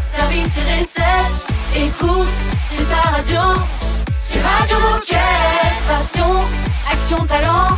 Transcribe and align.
service 0.00 0.56
et 0.58 0.80
recette. 0.80 1.48
Écoute, 1.76 2.28
c'est 2.68 2.88
ta 2.88 3.10
radio. 3.10 3.40
C'est 4.18 4.40
Radio 4.40 4.76
Moquette. 4.80 5.18
Passion, 5.86 6.38
action, 6.90 7.24
talent. 7.24 7.76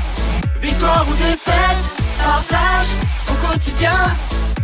Victoire 0.61 1.07
ou 1.09 1.15
défaite, 1.15 2.03
partage 2.23 2.89
au 3.29 3.47
quotidien 3.47 3.97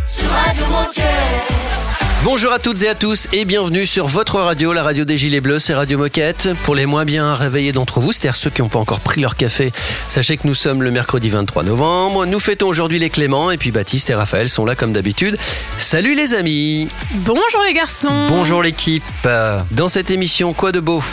sur 0.05 0.29
Radio 0.29 0.65
Moquette. 0.67 2.06
Bonjour 2.23 2.51
à 2.51 2.57
toutes 2.59 2.81
et 2.81 2.89
à 2.89 2.95
tous 2.95 3.27
et 3.31 3.45
bienvenue 3.45 3.85
sur 3.85 4.07
votre 4.07 4.39
radio, 4.39 4.73
la 4.73 4.81
radio 4.81 5.05
des 5.05 5.17
Gilets 5.17 5.39
Bleus, 5.39 5.59
c'est 5.59 5.75
Radio 5.75 5.99
Moquette. 5.99 6.49
Pour 6.63 6.73
les 6.73 6.87
moins 6.87 7.05
bien 7.05 7.35
réveillés 7.35 7.71
d'entre 7.71 7.99
vous, 7.99 8.11
c'est-à-dire 8.11 8.35
ceux 8.35 8.49
qui 8.49 8.61
n'ont 8.61 8.69
pas 8.69 8.79
encore 8.79 8.99
pris 9.01 9.21
leur 9.21 9.35
café, 9.35 9.71
sachez 10.09 10.35
que 10.37 10.47
nous 10.47 10.55
sommes 10.55 10.81
le 10.81 10.89
mercredi 10.89 11.29
23 11.29 11.61
novembre. 11.63 12.25
Nous 12.25 12.39
fêtons 12.39 12.67
aujourd'hui 12.67 12.97
les 12.97 13.11
Cléments 13.11 13.51
et 13.51 13.57
puis 13.57 13.71
Baptiste 13.71 14.09
et 14.09 14.15
Raphaël 14.15 14.49
sont 14.49 14.65
là 14.65 14.75
comme 14.75 14.93
d'habitude. 14.93 15.37
Salut 15.77 16.15
les 16.15 16.33
amis 16.33 16.89
Bonjour 17.13 17.61
les 17.65 17.73
garçons 17.73 18.25
Bonjour 18.27 18.63
l'équipe 18.63 19.03
Dans 19.71 19.87
cette 19.87 20.09
émission, 20.09 20.53
quoi 20.53 20.71
de 20.71 20.79
beau? 20.79 21.03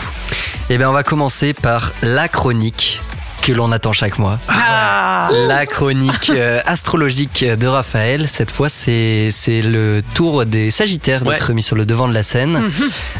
Eh 0.70 0.78
bien 0.78 0.88
on 0.88 0.94
va 0.94 1.02
commencer 1.02 1.52
par 1.52 1.92
la 2.02 2.28
chronique 2.28 3.00
que 3.44 3.52
l'on 3.52 3.70
attend 3.72 3.92
chaque 3.92 4.18
mois. 4.18 4.38
Ah. 4.48 5.28
La 5.46 5.66
chronique 5.66 6.30
euh, 6.30 6.60
astrologique 6.66 7.44
de 7.44 7.66
Raphaël. 7.66 8.26
Cette 8.28 8.50
fois, 8.50 8.68
c'est 8.70 9.28
c'est 9.30 9.60
le 9.62 10.02
tour 10.14 10.46
des 10.46 10.70
Sagittaires 10.70 11.24
Ouais. 11.26 11.34
d'être 11.34 11.52
mis 11.52 11.62
sur 11.62 11.76
le 11.76 11.84
devant 11.86 12.08
de 12.08 12.14
la 12.14 12.22
scène. 12.22 12.58
Mhm. 12.58 12.72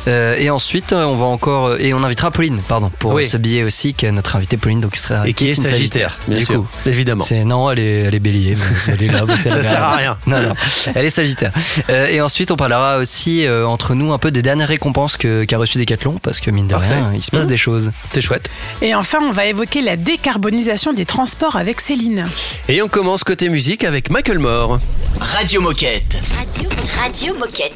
Euh, 0.08 0.36
et 0.38 0.48
ensuite, 0.50 0.92
on 0.92 1.16
va 1.16 1.26
encore 1.26 1.76
et 1.78 1.92
on 1.94 2.02
invitera 2.02 2.30
Pauline, 2.30 2.58
pardon, 2.66 2.90
pour 2.98 3.12
Oui. 3.14 3.26
ce 3.26 3.36
billet 3.36 3.62
aussi, 3.64 3.92
qui 3.94 4.06
est 4.06 4.12
notre 4.12 4.36
invitée 4.36 4.56
Pauline, 4.56 4.80
donc 4.80 4.92
qui 4.92 5.00
sera 5.00 5.28
Et 5.28 5.34
qui 5.34 5.50
est 5.50 5.56
une 5.56 5.62
Sagittaire, 5.64 6.18
bien 6.26 6.38
du 6.38 6.44
sûr, 6.46 6.54
coup. 6.62 6.66
évidemment. 6.86 7.24
Non, 7.44 7.70
elle 7.70 7.78
est 7.80 8.00
elle 8.04 8.14
est 8.14 8.18
Bélier. 8.20 8.56
mais 8.56 8.92
Elle 8.94 9.02
est 9.04 9.08
là, 9.12 9.22
mais 9.26 9.36
Ça 9.44 9.62
sert 9.62 9.82
à 9.82 9.96
rien. 9.96 10.18
Non, 10.26 10.40
non, 10.40 10.54
elle 10.94 11.04
est 11.04 11.10
Sagittaire. 11.10 11.52
Euh, 11.90 12.06
et 12.08 12.20
ensuite, 12.22 12.50
on 12.50 12.56
parlera 12.56 12.96
aussi 12.98 13.46
euh, 13.46 13.66
entre 13.66 13.94
nous 13.94 14.12
un 14.12 14.18
peu 14.18 14.30
des 14.30 14.42
dernières 14.42 14.68
récompenses 14.68 15.16
qu'a 15.18 15.58
reçu 15.58 15.78
Decathlon, 15.78 16.18
parce 16.22 16.40
que 16.40 16.50
mine 16.50 16.66
de 16.66 16.72
Parfait. 16.72 16.94
rien, 16.94 17.12
il 17.14 17.22
se 17.22 17.30
passe 17.30 17.42
Mhm. 17.42 17.48
des 17.48 17.56
choses. 17.58 17.92
C'est 18.12 18.20
chouette. 18.20 18.48
Et 18.82 18.94
enfin, 18.94 19.18
on 19.22 19.30
va 19.32 19.46
évoquer 19.46 19.82
la 19.82 19.96
décarbonisation 20.14 20.92
des 20.92 21.04
transports 21.04 21.56
avec 21.56 21.80
Céline. 21.80 22.24
Et 22.68 22.80
on 22.82 22.88
commence 22.88 23.24
côté 23.24 23.48
musique 23.48 23.82
avec 23.82 24.10
Michael 24.10 24.38
Moore. 24.38 24.78
Radio 25.18 25.60
Moquette. 25.60 26.18
Radio, 26.38 26.70
Radio 26.96 27.34
Moquette. 27.34 27.72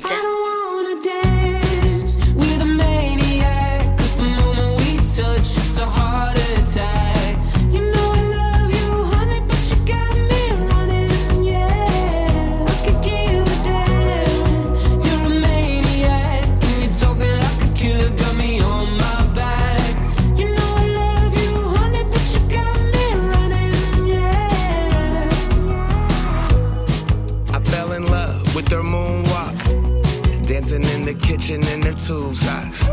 Moonwalk, 29.39 30.47
dancing 30.47 30.85
in 30.85 31.03
the 31.05 31.15
kitchen 31.15 31.67
in 31.69 31.83
her 31.83 31.93
tube 31.93 32.35
socks. 32.35 32.89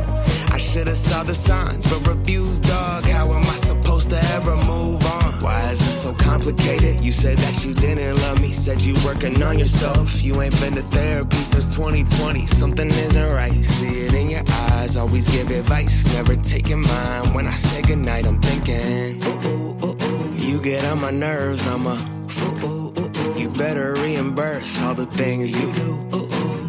I 0.52 0.58
should 0.58 0.88
have 0.88 0.98
saw 0.98 1.24
the 1.24 1.34
signs, 1.34 1.86
but 1.86 2.08
refused, 2.08 2.64
dog. 2.64 3.04
How 3.06 3.32
am 3.34 3.44
I 3.44 3.56
supposed 3.68 4.10
to 4.12 4.18
ever 4.36 4.56
move 4.56 5.06
on? 5.06 5.34
Why 5.42 5.72
is 5.72 5.82
it 5.82 6.00
so 6.02 6.14
complicated? 6.14 7.02
You 7.02 7.12
said 7.12 7.38
that 7.38 7.66
you 7.66 7.73
didn't 7.73 8.18
love 8.18 8.42
me, 8.42 8.54
said 8.54 8.82
you 8.82 8.96
working 9.06 9.42
on 9.44 9.60
yourself. 9.60 10.23
You 10.23 10.42
ain't 10.42 10.60
been 10.62 10.73
to 10.76 10.82
therapy 10.84 11.36
since 11.38 11.73
2020. 11.76 12.45
Something 12.48 12.88
isn't 12.88 13.30
right. 13.34 13.66
See 13.66 14.05
it 14.05 14.14
in 14.14 14.30
your 14.30 14.44
eyes. 14.50 14.95
Always 14.95 15.28
give 15.28 15.50
advice, 15.50 16.05
never 16.14 16.36
taking 16.38 16.82
mine. 16.82 17.34
When 17.34 17.48
I 17.48 17.52
say 17.52 17.82
goodnight, 17.82 18.26
I'm 18.26 18.39
thinking, 18.42 19.23
ooh, 19.23 19.48
ooh, 19.48 19.86
ooh, 19.86 20.04
ooh. 20.04 20.34
you 20.36 20.61
get 20.61 20.86
on 20.86 21.02
my 21.02 21.11
nerves. 21.11 21.67
I'm 21.67 21.86
a 21.86 21.98
fool. 22.30 22.94
You 23.38 23.50
better 23.50 23.94
reimburse 23.95 24.82
all 24.82 24.95
the 24.95 25.05
things 25.05 25.52
you 25.60 25.72
do. 25.73 26.08
Ooh. 26.16 26.24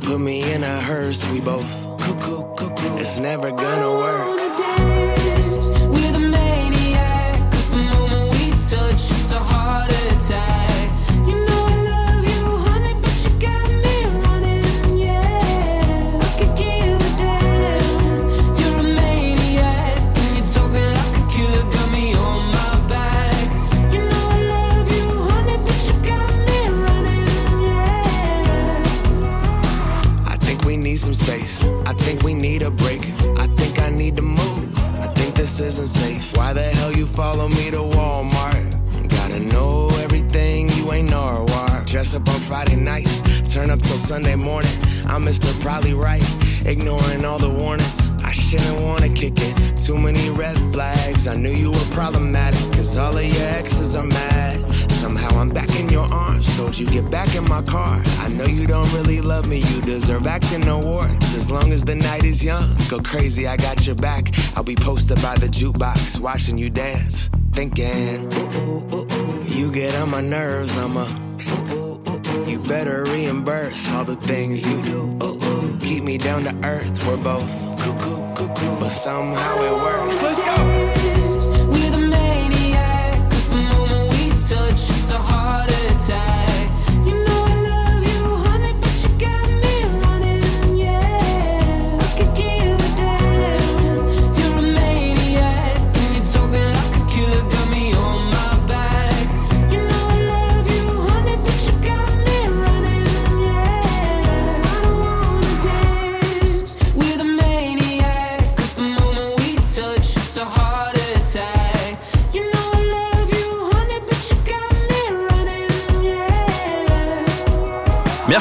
Put 0.07 0.21
me 0.21 0.53
in 0.53 0.63
a 0.63 0.81
hearse, 0.81 1.29
we 1.31 1.41
both 1.41 1.85
cuckoo, 1.99 2.55
cuckoo. 2.55 2.97
It's 2.99 3.19
never 3.19 3.51
gonna 3.51 3.91
work. 3.91 4.36
Up 42.17 42.29
on 42.31 42.41
Friday 42.41 42.77
nights, 42.77 43.21
turn 43.53 43.71
up 43.71 43.81
till 43.83 43.99
Sunday 43.99 44.37
morning. 44.37 44.71
I'm 45.07 45.25
Mr. 45.25 45.49
Probably 45.61 45.93
Right, 45.93 46.25
ignoring 46.65 47.25
all 47.27 47.39
the 47.39 47.51
warnings. 47.51 48.11
I 48.25 48.33
shouldn't 48.33 48.81
wanna 48.81 49.11
kick 49.11 49.35
it. 49.37 49.55
Too 49.79 49.99
many 49.99 50.31
red 50.31 50.57
flags. 50.73 51.29
I 51.29 51.35
knew 51.35 51.51
you 51.51 51.73
were 51.73 51.89
problematic, 51.91 52.61
cause 52.73 52.97
all 52.97 53.17
of 53.17 53.25
your 53.25 53.49
exes 53.49 53.95
are 53.97 54.07
mad. 54.07 54.57
Somehow 54.93 55.39
I'm 55.39 55.51
back 55.51 55.69
in 55.79 55.91
your 55.91 56.07
arms. 56.07 56.47
Told 56.57 56.79
you 56.79 56.87
get 56.87 57.11
back 57.11 57.35
in 57.35 57.45
my 57.45 57.61
car. 57.63 58.01
I 58.19 58.29
know 58.29 58.47
you 58.47 58.67
don't 58.67 58.91
really 58.95 59.21
love 59.21 59.47
me. 59.47 59.59
You 59.59 59.83
deserve 59.83 60.27
acting 60.27 60.67
awards. 60.67 61.35
As 61.35 61.51
long 61.51 61.71
as 61.71 61.85
the 61.85 61.97
night 61.97 62.25
is 62.25 62.43
young, 62.43 62.75
go 62.89 62.99
crazy. 62.99 63.47
I 63.47 63.59
got 63.59 63.87
your 63.87 63.97
back. 63.97 64.33
I'll 64.57 64.65
be 64.65 64.77
posted 64.77 65.21
by 65.21 65.37
the 65.37 65.49
jukebox, 65.49 66.19
watching 66.19 66.57
you 66.57 66.71
dance, 66.71 67.29
thinking. 67.53 68.33
Ooh, 68.33 68.95
ooh, 68.95 69.07
ooh. 69.13 69.43
You 69.45 69.71
get 69.71 69.95
on 69.97 70.11
my 70.11 70.23
nerves. 70.23 70.77
I'm 70.79 70.97
a. 70.97 71.86
better 72.67 73.05
reimburse 73.05 73.91
all 73.93 74.05
the 74.05 74.17
things 74.17 74.69
you 74.69 74.83
do. 74.83 75.19
Ooh, 75.23 75.39
ooh. 75.45 75.79
Keep 75.81 76.05
me 76.05 76.19
down 76.19 76.43
to 76.43 76.55
earth. 76.67 77.07
We're 77.07 77.17
both 77.17 77.51
cuckoo, 77.79 78.35
cuckoo, 78.35 78.81
but 78.81 78.91
somehow 78.91 79.57
it 79.63 79.73
works. 79.73 80.23
Let's 80.23 80.39
go. 80.39 80.96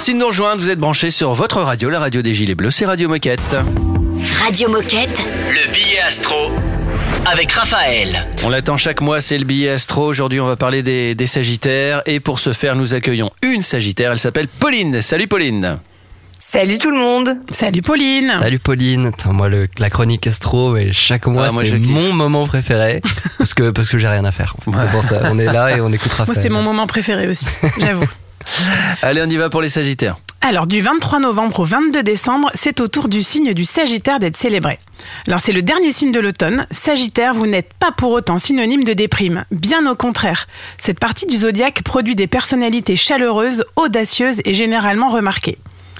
Merci 0.06 0.14
de 0.14 0.20
nous 0.20 0.28
rejoindre, 0.28 0.62
vous 0.62 0.70
êtes 0.70 0.78
branchés 0.78 1.10
sur 1.10 1.34
votre 1.34 1.60
radio, 1.62 1.90
la 1.90 1.98
radio 2.00 2.22
des 2.22 2.36
Gilets 2.36 2.54
Bleus, 2.54 2.70
c'est 2.70 2.86
Radio 2.86 3.10
Moquette. 3.10 3.42
Radio 4.44 4.70
Moquette. 4.70 5.20
Le 5.50 5.74
billet 5.74 6.00
astro 6.00 6.52
avec 7.26 7.52
Raphaël. 7.52 8.28
On 8.44 8.50
l'attend 8.50 8.78
chaque 8.78 9.02
mois, 9.02 9.20
c'est 9.20 9.40
le 9.40 9.46
billet 9.46 9.70
astro. 9.72 10.06
Aujourd'hui, 10.06 10.40
on 10.40 10.46
va 10.46 10.58
parler 10.58 10.84
des, 10.84 11.16
des 11.16 11.26
Sagittaires. 11.26 12.04
Et 12.06 12.20
pour 12.20 12.38
ce 12.38 12.54
faire, 12.54 12.76
nous 12.76 12.94
accueillons 12.94 13.32
une 13.42 13.64
Sagittaire. 13.64 14.12
Elle 14.12 14.20
s'appelle 14.20 14.48
Pauline. 14.48 15.02
Salut 15.02 15.26
Pauline. 15.28 15.80
Salut 16.38 16.78
tout 16.78 16.92
le 16.92 17.00
monde 17.00 17.38
Salut 17.50 17.82
Pauline 17.82 18.32
Salut 18.40 18.60
Pauline, 18.60 19.08
Attends, 19.08 19.34
moi 19.34 19.50
le- 19.50 19.68
la 19.80 19.90
chronique 19.90 20.28
astro, 20.28 20.74
mais 20.74 20.92
chaque 20.92 21.26
mois 21.26 21.48
Ah, 21.50 21.56
c'est 21.64 21.80
mon 21.80 22.14
moment 22.14 22.46
préféré 22.46 23.02
parce 23.40 23.56
que 23.56 23.72
parce 23.72 23.90
que 23.90 23.98
j'ai 23.98 24.08
rien 24.08 24.24
à 24.24 24.32
faire. 24.32 24.56
Pour 24.92 25.04
ça, 25.04 25.22
on 25.32 25.40
est 25.40 25.52
là 25.52 25.76
et 25.76 25.82
on 25.82 25.92
écoute 25.92 26.12
Raphaël. 26.12 26.36
Moi, 26.36 26.44
c'est 26.44 26.50
mon 26.50 26.62
moment 26.62 26.86
préféré 26.86 27.28
aussi, 27.28 27.48
j'avoue. 27.80 28.06
Allez, 29.02 29.22
on 29.26 29.30
y 29.30 29.38
va 29.38 29.50
pour 29.50 29.62
les 29.62 29.70
Sagittaires. 29.70 30.18
Alors, 30.42 30.68
du 30.68 30.80
23 30.80 31.22
novembre 31.22 31.62
au 31.62 31.64
22 31.64 32.04
décembre, 32.04 32.52
c'est 32.54 32.80
au 32.80 32.88
tour 32.88 33.08
du 33.08 33.24
signe 33.24 33.54
du 33.54 33.66
Sagittaire 33.66 34.20
d'être 34.20 34.38
célébré. 34.38 34.78
Alors, 35.28 35.40
c'est 35.40 35.52
le 35.52 35.64
dernier 35.64 35.92
signe 35.92 36.12
de 36.12 36.20
l'automne. 36.20 36.68
Sagittaire, 36.70 37.34
vous 37.34 37.48
n'êtes 37.48 37.74
pas 37.80 37.92
pour 37.92 38.12
autant 38.12 38.38
synonyme 38.38 38.84
de 38.84 38.94
déprime. 38.94 39.46
Bien 39.50 39.90
au 39.90 39.96
contraire. 39.96 40.48
Cette 40.78 41.00
partie 41.00 41.26
du 41.26 41.38
zodiaque 41.38 41.82
produit 41.84 42.16
des 42.16 42.28
personnalités 42.28 42.96
chaleureuses, 42.96 43.66
audacieuses 43.76 44.42
et 44.46 44.54
généralement 44.54 45.10
remarquées. 45.10 45.58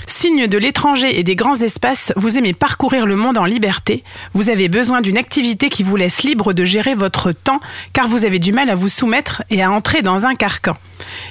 Signe 0.08 0.48
de 0.48 0.58
l'étranger 0.58 1.20
et 1.20 1.24
des 1.24 1.36
grands 1.36 1.56
espaces, 1.56 2.14
vous 2.16 2.38
aimez 2.38 2.54
parcourir 2.54 3.06
le 3.06 3.16
monde 3.16 3.38
en 3.38 3.46
liberté. 3.46 4.04
Vous 4.34 4.50
avez 4.50 4.70
besoin 4.70 5.02
d'une 5.02 5.18
activité 5.18 5.70
qui 5.70 5.84
vous 5.84 5.96
laisse 5.96 6.24
libre 6.24 6.54
de 6.54 6.64
gérer 6.66 6.96
votre 6.96 7.32
temps 7.32 7.60
car 7.94 8.08
vous 8.08 8.26
avez 8.26 8.40
du 8.40 8.52
mal 8.52 8.70
à 8.70 8.76
vous 8.76 8.90
soumettre 8.90 9.44
et 9.50 9.64
à 9.64 9.72
entrer 9.72 10.02
dans 10.02 10.26
un 10.26 10.36
carcan. 10.36 10.78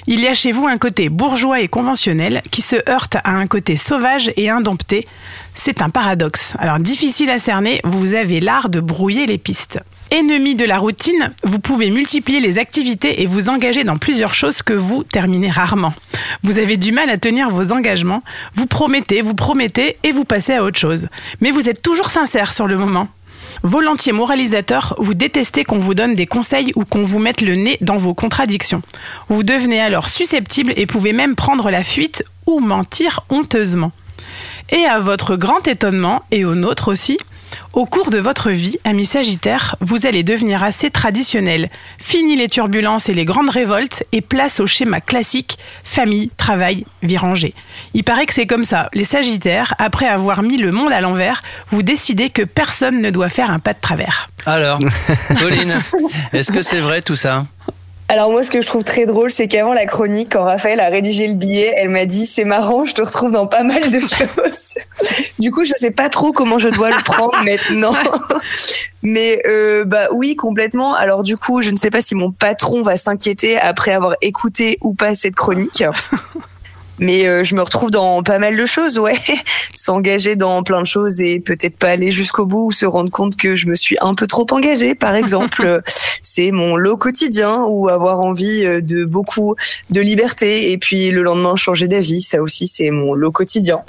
Il 0.07 0.21
y 0.21 0.29
a 0.29 0.35
chez 0.35 0.53
vous 0.53 0.67
un 0.67 0.79
côté 0.79 1.09
bourgeois 1.09 1.61
et 1.61 1.69
conventionnel 1.69 2.43
qui 2.51 2.63
se 2.63 2.77
heurte 2.89 3.17
à 3.25 3.33
un 3.33 3.47
côté 3.47 3.77
sauvage 3.77 4.33
et 4.37 4.51
indompté. 4.51 5.07
C'est 5.55 5.81
un 5.81 5.91
paradoxe. 5.91 6.55
Alors 6.59 6.79
difficile 6.79 7.31
à 7.31 7.39
cerner, 7.39 7.81
vous 7.85 8.15
avez 8.15 8.41
l'art 8.41 8.69
de 8.69 8.81
brouiller 8.81 9.27
les 9.27 9.39
pistes. 9.39 9.81
Ennemi 10.11 10.55
de 10.55 10.65
la 10.65 10.79
routine, 10.79 11.33
vous 11.43 11.59
pouvez 11.59 11.91
multiplier 11.91 12.39
les 12.41 12.59
activités 12.59 13.23
et 13.23 13.27
vous 13.27 13.49
engager 13.49 13.85
dans 13.85 13.97
plusieurs 13.97 14.35
choses 14.35 14.63
que 14.63 14.73
vous 14.73 15.03
terminez 15.03 15.51
rarement. 15.51 15.95
Vous 16.43 16.59
avez 16.59 16.77
du 16.77 16.93
mal 16.93 17.11
à 17.11 17.17
tenir 17.17 17.51
vos 17.51 17.73
engagements, 17.73 18.23
vous 18.55 18.67
promettez, 18.67 19.23
vous 19.23 19.35
promettez 19.35 19.97
et 20.03 20.13
vous 20.13 20.25
passez 20.25 20.53
à 20.53 20.63
autre 20.63 20.79
chose. 20.79 21.09
Mais 21.41 21.51
vous 21.51 21.69
êtes 21.69 21.83
toujours 21.83 22.11
sincère 22.11 22.53
sur 22.53 22.67
le 22.67 22.77
moment. 22.77 23.09
Volontiers 23.63 24.13
moralisateur, 24.13 24.95
vous 24.99 25.15
détestez 25.15 25.65
qu'on 25.65 25.79
vous 25.79 25.95
donne 25.95 26.15
des 26.15 26.27
conseils 26.27 26.73
ou 26.77 26.85
qu'on 26.85 27.03
vous 27.03 27.19
mette 27.19 27.41
le 27.41 27.55
nez 27.55 27.79
dans 27.81 27.97
vos 27.97 28.15
contradictions. 28.15 28.83
Vous 29.29 29.43
devenez 29.43 29.81
alors 29.81 30.09
susceptible 30.09 30.73
et 30.77 30.87
pouvez 30.87 31.13
même 31.13 31.35
prendre 31.35 31.71
la 31.71 31.83
fuite 31.83 32.25
ou 32.47 32.61
mentir 32.61 33.21
honteusement. 33.31 33.93
Et 34.71 34.85
à 34.85 34.99
votre 34.99 35.37
grand 35.37 35.67
étonnement, 35.67 36.23
et 36.31 36.45
au 36.45 36.55
nôtre 36.55 36.89
aussi, 36.89 37.19
au 37.75 37.87
cours 37.87 38.11
de 38.11 38.19
votre 38.19 38.51
vie, 38.51 38.79
ami 38.85 39.05
Sagittaire, 39.05 39.77
vous 39.81 40.07
allez 40.07 40.23
devenir 40.23 40.63
assez 40.63 40.91
traditionnel. 40.91 41.71
Fini 41.99 42.37
les 42.37 42.49
turbulences 42.49 43.09
et 43.09 43.15
les 43.15 43.25
grandes 43.25 43.51
révoltes 43.51 44.05
et 44.13 44.21
place 44.21 44.61
au 44.61 44.67
schéma 44.67 45.01
classique 45.01 45.59
famille, 45.83 46.31
travail, 46.37 46.87
vie 47.03 47.17
rangée. 47.17 47.55
Il 47.93 48.05
paraît 48.05 48.27
que 48.27 48.35
c'est 48.35 48.47
comme 48.47 48.65
ça. 48.65 48.89
Les 48.93 49.05
Sagittaires, 49.05 49.75
après 49.79 50.07
avoir 50.07 50.43
mis 50.43 50.57
le 50.57 50.71
monde 50.71 50.93
à 50.93 51.01
l'envers, 51.01 51.43
vous 51.71 51.83
décidez 51.83 52.31
que 52.31 52.43
personne 52.43 53.01
ne 53.01 53.11
doit 53.11 53.29
faire 53.29 53.51
un 53.51 53.59
pas 53.59 53.73
de 53.73 53.81
travers. 53.81 54.31
Alors, 54.47 54.79
Pauline, 55.41 55.75
est-ce 56.33 56.53
que 56.53 56.63
c'est 56.63 56.81
vrai 56.81 57.03
tout 57.03 57.17
ça? 57.17 57.47
Alors 58.09 58.31
moi, 58.31 58.45
ce 58.45 58.51
que 58.51 58.61
je 58.61 58.67
trouve 58.67 58.85
très 58.85 59.07
drôle, 59.07 59.31
c'est 59.31 59.49
qu'avant 59.49 59.73
la 59.73 59.87
chronique, 59.87 60.33
quand 60.33 60.45
Raphaël 60.45 60.79
a 60.81 60.89
rédigé 60.89 61.27
le 61.27 61.35
billet, 61.35 61.73
elle 61.77 61.89
m'a 61.89 62.05
dit 62.05 62.27
c'est 62.27 62.45
marrant, 62.45 62.85
je 62.85 62.95
te 62.95 63.01
retrouve 63.01 63.33
dans 63.33 63.47
pas 63.47 63.63
mal 63.63 63.91
de 63.91 64.01
choses. 64.01 64.75
du 65.39 65.51
coup, 65.51 65.65
je 65.65 65.73
sais 65.75 65.91
pas 65.91 66.11
trop 66.11 66.33
comment 66.33 66.59
je 66.59 66.69
dois 66.69 66.91
le 66.91 67.03
prendre 67.03 67.35
maintenant. 67.45 67.95
Mais 69.03 69.41
euh, 69.47 69.85
bah 69.87 70.09
oui, 70.13 70.37
complètement. 70.37 70.95
Alors 70.95 71.23
du 71.23 71.39
coup, 71.39 71.63
je 71.63 71.71
ne 71.71 71.79
sais 71.79 71.91
pas 71.91 72.03
si 72.03 72.15
mon 72.15 72.31
patron 72.31 72.83
va 72.83 72.99
s'inquiéter 72.99 73.59
après 73.59 73.93
avoir 73.93 74.17
écouté 74.21 74.79
ou 74.83 74.95
pas 74.95 75.15
cette 75.15 75.35
chronique. 75.35 75.83
Mais 76.99 77.27
euh, 77.27 77.45
je 77.45 77.55
me 77.55 77.63
retrouve 77.63 77.91
dans 77.91 78.23
pas 78.23 78.39
mal 78.39 78.57
de 78.57 78.67
choses, 78.67 78.99
ouais. 78.99 79.19
S'engager 79.75 80.37
dans 80.37 80.63
plein 80.63 80.83
de 80.83 80.87
choses 80.87 81.21
et 81.21 81.41
peut-être 81.41 81.77
pas 81.77 81.91
aller 81.91 82.11
jusqu'au 82.11 82.47
bout 82.47 82.67
ou 82.67 82.73
se 82.73 82.87
rendre 82.87 83.11
compte 83.11 83.37
que 83.37 83.57
je 83.57 83.67
me 83.67 83.75
suis 83.75 83.97
un 84.01 84.15
peu 84.15 84.27
trop 84.27 84.47
engagée, 84.51 84.95
par 84.95 85.15
exemple. 85.15 85.63
Euh, 85.65 85.81
c'est 86.23 86.51
mon 86.51 86.77
lot 86.77 86.97
quotidien 86.97 87.63
ou 87.67 87.89
avoir 87.89 88.21
envie 88.21 88.65
euh, 88.67 88.81
de 88.81 89.05
beaucoup 89.05 89.55
de 89.91 90.01
liberté 90.01 90.73
et 90.73 90.79
puis 90.79 91.11
le 91.11 91.23
lendemain 91.23 91.57
changer 91.57 91.87
d'avis. 91.89 92.23
Ça 92.23 92.43
aussi, 92.43 92.67
c'est 92.69 92.91
mon 92.91 93.15
lot 93.15 93.31
quotidien. 93.33 93.83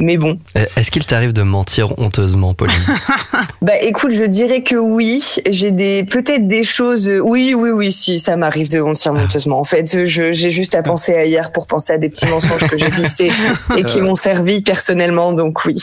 Mais 0.00 0.16
bon, 0.16 0.38
Euh, 0.56 0.64
Est-ce 0.76 0.90
qu'il 0.90 1.04
t'arrive 1.04 1.32
de 1.34 1.42
mentir 1.42 1.96
honteusement, 1.98 2.54
Pauline 2.54 2.74
bah 3.62 3.74
écoute, 3.80 4.12
je 4.12 4.24
dirais 4.24 4.62
que 4.62 4.76
oui. 4.76 5.36
J'ai 5.48 5.70
des 5.70 6.04
peut-être 6.04 6.48
des 6.48 6.64
choses. 6.64 7.08
Oui, 7.22 7.54
oui, 7.54 7.70
oui. 7.70 7.92
Si 7.92 8.18
ça 8.18 8.36
m'arrive 8.36 8.70
de 8.70 8.80
mentir 8.80 9.12
honteusement. 9.12 9.60
En 9.60 9.64
fait, 9.64 10.06
j'ai 10.06 10.50
juste 10.50 10.74
à 10.74 10.82
penser 10.82 11.14
à 11.14 11.26
hier 11.26 11.52
pour 11.52 11.66
penser 11.66 11.92
à 11.92 11.98
des 11.98 12.08
petits 12.08 12.26
mensonges 12.26 12.49
que 12.58 12.78
j'ai 12.78 12.90
glissés 12.90 13.30
et 13.76 13.84
qui 13.84 14.00
m'ont 14.00 14.16
servi 14.16 14.60
personnellement. 14.62 15.32
Donc 15.32 15.64
oui. 15.64 15.82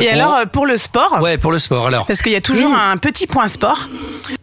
Et 0.00 0.08
alors, 0.08 0.34
euh, 0.34 0.44
pour 0.46 0.66
le 0.66 0.76
sport, 0.76 1.18
Ouais, 1.20 1.38
pour 1.38 1.52
le 1.52 1.58
sport 1.58 1.86
alors. 1.86 2.06
Parce 2.06 2.22
qu'il 2.22 2.32
y 2.32 2.36
a 2.36 2.40
toujours 2.40 2.74
un 2.74 2.96
petit 2.96 3.26
point 3.26 3.48
sport. 3.48 3.88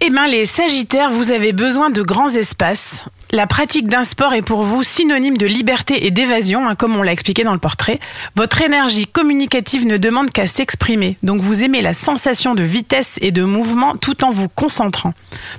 Eh 0.02 0.10
bien, 0.10 0.28
les 0.28 0.46
Sagittaires, 0.46 1.10
vous 1.12 1.32
avez 1.32 1.54
besoin 1.54 1.90
de 1.90 2.02
grands 2.02 2.30
espaces. 2.30 3.06
La 3.32 3.46
pratique 3.46 3.90
d'un 3.90 4.06
sport 4.06 4.34
est 4.34 4.42
pour 4.42 4.64
vous 4.64 4.84
synonyme 4.84 5.38
de 5.38 5.46
liberté 5.46 6.06
et 6.06 6.12
d'évasion, 6.12 6.66
hein, 6.66 6.76
comme 6.76 6.96
on 6.96 7.04
l'a 7.04 7.12
expliqué 7.12 7.44
dans 7.44 7.52
le 7.52 7.60
portrait. 7.60 8.00
Votre 8.36 8.62
énergie 8.62 9.06
communicative 9.06 9.86
ne 9.86 9.98
demande 9.98 10.30
qu'à 10.30 10.48
s'exprimer. 10.48 11.18
Donc, 11.24 11.42
vous 11.42 11.62
aimez 11.62 11.82
la 11.82 11.94
sensation 11.94 12.56
de 12.56 12.64
vitesse 12.64 13.18
et 13.20 13.32
de 13.32 13.44
mouvement 13.44 13.98
tout 13.98 14.24
en 14.24 14.32
vous 14.32 14.48
concentrant. 14.48 15.14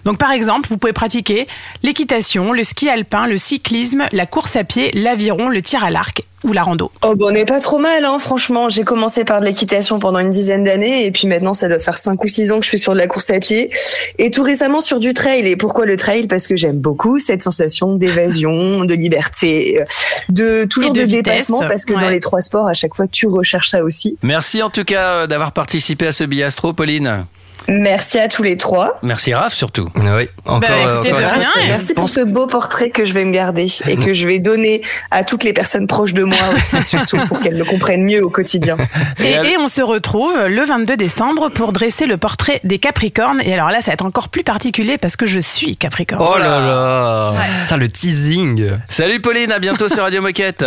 Donc, 0.07 0.17
par 0.17 0.31
exemple, 0.31 0.67
vous 0.71 0.79
pouvez 0.79 0.95
pratiquer 0.95 1.47
l'équitation, 1.83 2.53
le 2.53 2.65
ski 2.65 2.89
alpin, 2.89 3.27
le 3.27 3.37
cyclisme, 3.37 4.09
la 4.13 4.25
course 4.25 4.57
à 4.57 4.65
pied, 4.65 4.91
l'aviron, 4.95 5.51
le 5.51 5.61
tir 5.61 5.85
à 5.85 5.91
l'arc 5.91 6.23
ou 6.45 6.53
la 6.53 6.63
rando. 6.63 6.91
Oh, 7.05 7.15
bon, 7.17 7.29
on 7.29 7.31
n'est 7.31 7.45
pas 7.45 7.61
trop 7.61 7.79
mal, 7.79 8.05
hein, 8.05 8.19
franchement. 8.19 8.69
J'ai 8.69 8.85
commencé 8.85 9.25
par 9.25 9.41
de 9.41 9.47
l'équitation 9.47 9.99
pendant 9.99 10.19
une 10.19 10.31
dizaine 10.31 10.65
d'années 10.65 11.05
et 11.05 11.11
puis 11.11 11.27
maintenant, 11.27 11.55
ça 11.55 11.69
doit 11.69 11.79
faire 11.79 11.99
cinq 11.99 12.23
ou 12.25 12.29
six 12.29 12.53
ans 12.53 12.59
que 12.59 12.65
je 12.65 12.69
suis 12.69 12.79
sur 12.79 12.93
de 12.93 12.99
la 12.99 13.07
course 13.07 13.31
à 13.31 13.41
pied 13.41 13.71
et 14.19 14.31
tout 14.31 14.43
récemment 14.43 14.81
sur 14.81 15.01
du 15.01 15.15
trail. 15.15 15.47
Et 15.47 15.57
pourquoi 15.57 15.87
le 15.87 15.97
trail? 15.97 16.27
Parce 16.27 16.47
que 16.47 16.57
j'aime 16.57 16.79
beaucoup 16.79 17.19
cette 17.19 17.43
sensation 17.43 17.95
d'évasion, 17.95 18.85
de 18.85 18.95
liberté, 18.95 19.83
de 20.29 20.65
toujours 20.65 20.97
Et 20.97 21.01
de 21.01 21.05
dépassement 21.07 21.61
parce 21.61 21.85
que 21.85 21.93
dans 21.93 22.11
les 22.11 22.21
trois 22.21 22.43
sports, 22.43 22.69
à 22.69 22.75
chaque 22.75 22.95
fois, 22.95 23.07
tu 23.09 23.27
recherches 23.27 23.71
ça 23.71 23.83
aussi. 23.83 24.17
Merci 24.23 24.63
en 24.63 24.71
tout 24.71 24.85
cas 24.85 25.09
euh, 25.09 25.27
d'avoir 25.27 25.53
participé 25.53 26.07
à 26.07 26.13
ce 26.13 26.25
biastro, 26.25 26.73
Pauline. 26.73 27.27
Merci 27.67 28.19
à 28.19 28.29
tous 28.29 28.43
les 28.43 28.57
trois. 28.57 28.99
Merci 29.03 29.35
Raph 29.35 29.55
surtout. 29.55 29.89
Oui, 29.97 30.29
encore. 30.45 30.61
Bah, 30.61 30.67
euh, 30.71 31.01
encore 31.01 31.19
de 31.19 31.25
rien, 31.25 31.49
je 31.63 31.69
Merci 31.69 31.95
pour 31.95 32.09
ce 32.09 32.21
beau 32.21 32.47
portrait 32.47 32.91
que 32.91 33.05
je 33.05 33.13
vais 33.13 33.25
me 33.25 33.33
garder 33.33 33.69
et 33.87 33.97
que 33.97 34.15
je 34.15 34.27
vais 34.27 34.39
donner 34.39 34.83
à 35.11 35.25
toutes 35.25 35.45
les 35.45 35.53
personnes 35.53 35.87
proches 35.87 36.15
de 36.15 36.25
moi 36.25 36.39
aussi, 36.55 36.83
surtout 36.89 37.19
pour 37.29 37.41
qu'elles 37.41 37.57
me 37.57 37.65
comprennent 37.65 38.05
mieux 38.05 38.25
au 38.25 38.31
quotidien. 38.31 38.77
Et, 39.23 39.57
on 39.59 39.69
se 39.69 39.83
retrouve 39.83 40.35
le 40.47 40.65
22 40.65 40.97
décembre 40.97 41.49
pour 41.49 41.73
dresser 41.73 42.07
le 42.07 42.17
portrait 42.17 42.61
des 42.65 42.79
Capricornes. 42.79 43.41
Et 43.45 43.53
alors 43.53 43.71
là, 43.71 43.81
ça 43.81 43.91
va 43.91 43.95
être 43.95 44.05
encore 44.05 44.29
plus 44.29 44.45
particulier 44.45 44.99
parce 44.99 45.17
que 45.17 45.27
je 45.27 45.41
suis 45.41 45.77
Capricorne. 45.77 46.25
Oh 46.27 46.39
là 46.39 46.61
là 46.61 47.35
Putain, 47.63 47.77
le 47.77 47.89
teasing 47.89 48.71
Salut 48.89 49.21
Pauline, 49.21 49.51
à 49.53 49.59
bientôt 49.59 49.89
sur 49.89 50.03
Radio 50.03 50.23
Moquette. 50.23 50.65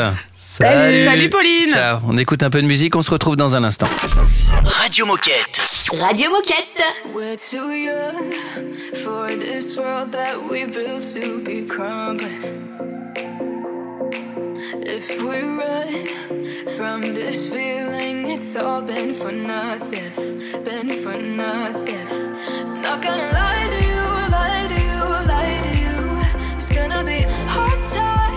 Salut. 0.52 1.06
Salut 1.06 1.30
Pauline 1.30 1.70
Ciao, 1.70 2.00
on 2.06 2.18
écoute 2.18 2.44
un 2.44 2.50
peu 2.50 2.62
de 2.62 2.68
musique, 2.68 2.94
on 2.98 3.02
se 3.02 3.10
retrouve 3.10 3.38
dans 3.38 3.56
un 3.56 3.64
instant. 3.64 3.88
Radio 4.66 5.06
Moquette. 5.06 5.62
Radio 5.98 6.30
Moquette. 6.30 6.84
We're 7.16 7.38
too 7.38 7.72
young 7.72 8.34
for 8.96 9.30
this 9.30 9.78
world 9.78 10.12
that 10.12 10.36
we 10.52 10.66
built 10.66 11.06
to 11.14 11.40
be 11.42 11.66
crumbling. 11.66 12.68
If 14.86 15.24
we 15.24 15.40
run 15.42 16.06
from 16.76 17.14
this 17.14 17.50
feeling, 17.50 18.32
it's 18.32 18.54
all 18.58 18.82
been 18.82 19.14
for 19.14 19.32
nothing, 19.32 20.12
been 20.66 20.92
for 20.92 21.16
nothing. 21.18 22.10
Not 22.82 23.02
gonna 23.02 23.32
lie 23.32 23.70
to 23.70 23.88
you, 23.88 24.04
lie 24.30 24.68
to 24.68 24.82
you, 24.84 25.00
lie 25.30 25.62
to 25.64 25.74
you. 25.80 26.58
It's 26.58 26.70
gonna 26.70 27.06
be 27.06 27.22
hard 27.48 27.86
times 27.88 28.31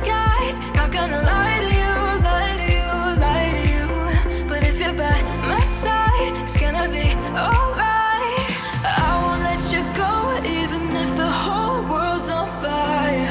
Not 0.00 0.92
gonna 0.92 1.22
lie 1.22 1.58
to 1.58 1.70
you, 1.80 1.94
lie 2.22 2.56
to 2.56 2.66
you, 2.76 2.88
lie 3.18 3.50
to 3.58 3.64
you. 3.74 4.44
But 4.46 4.62
if 4.62 4.78
you're 4.78 4.92
by 4.92 5.22
my 5.46 5.60
side, 5.60 6.34
it's 6.44 6.56
gonna 6.56 6.88
be 6.88 7.14
alright. 7.34 8.50
I 8.84 9.10
won't 9.22 9.42
let 9.42 9.62
you 9.72 9.82
go, 9.96 10.12
even 10.46 10.82
if 11.04 11.16
the 11.16 11.28
whole 11.28 11.82
world's 11.90 12.30
on 12.30 12.46
fire. 12.62 13.28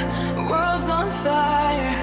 World's 0.50 0.90
on 0.90 1.10
fire. 1.24 1.96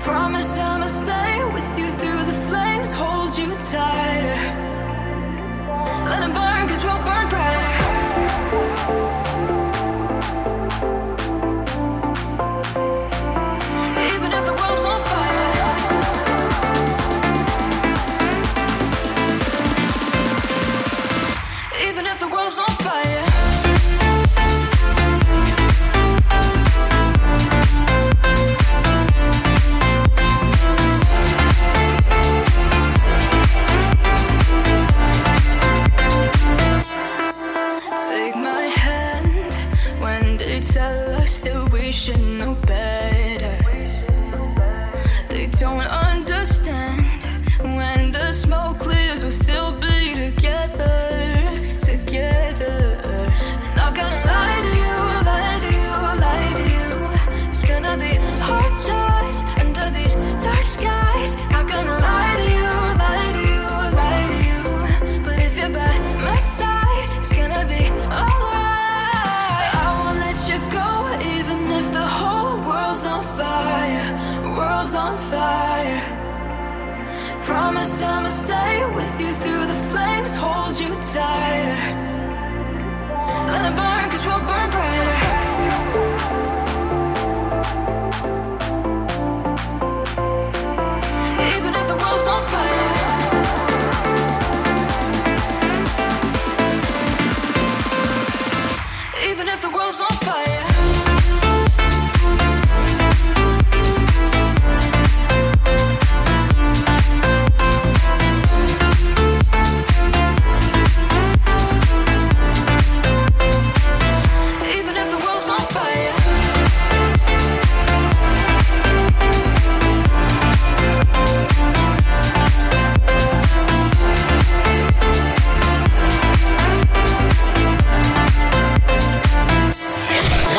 Promise 0.00 0.58
I'ma 0.58 0.88
stay 0.88 1.42
with 1.54 1.78
you 1.78 1.90
through 1.90 2.24
the 2.24 2.38
flames, 2.50 2.92
hold 2.92 3.36
you 3.38 3.54
tighter. 3.70 4.40
Let 6.04 6.20
them 6.20 6.34
burn, 6.34 6.68
cause 6.68 6.84
we'll 6.84 7.02
burn 7.08 7.28
brighter. 7.30 7.41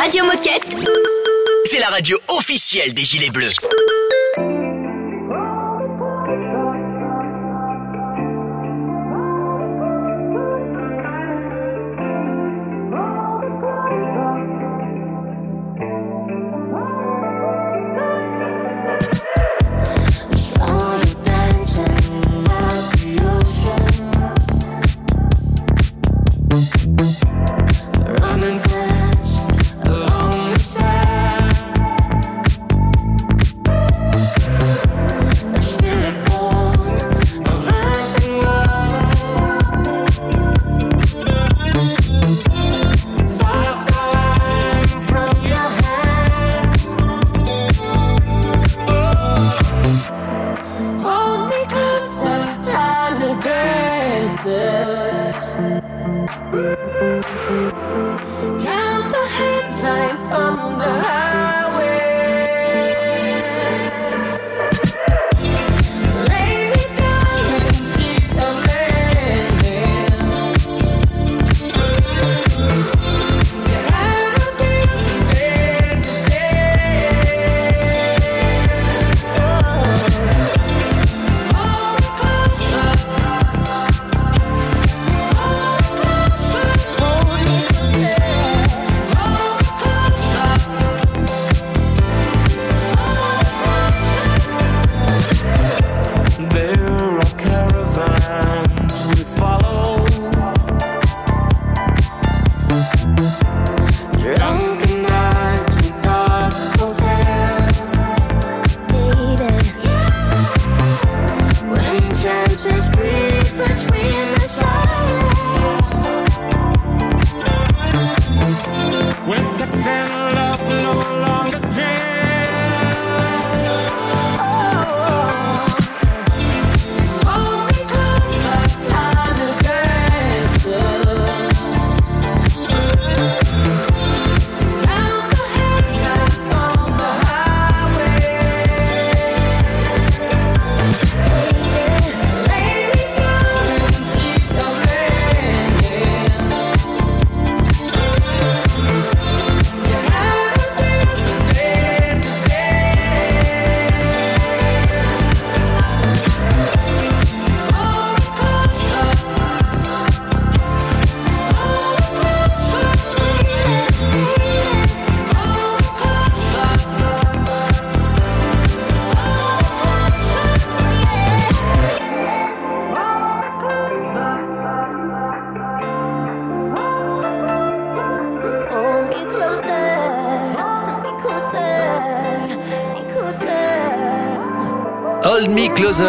Radio 0.04 0.26
Moquette. 0.26 0.68
C'est 1.64 1.80
la 1.80 1.88
radio 1.88 2.20
officielle 2.28 2.94
des 2.94 3.06
Gilets 3.06 3.30
Bleus. 3.30 3.54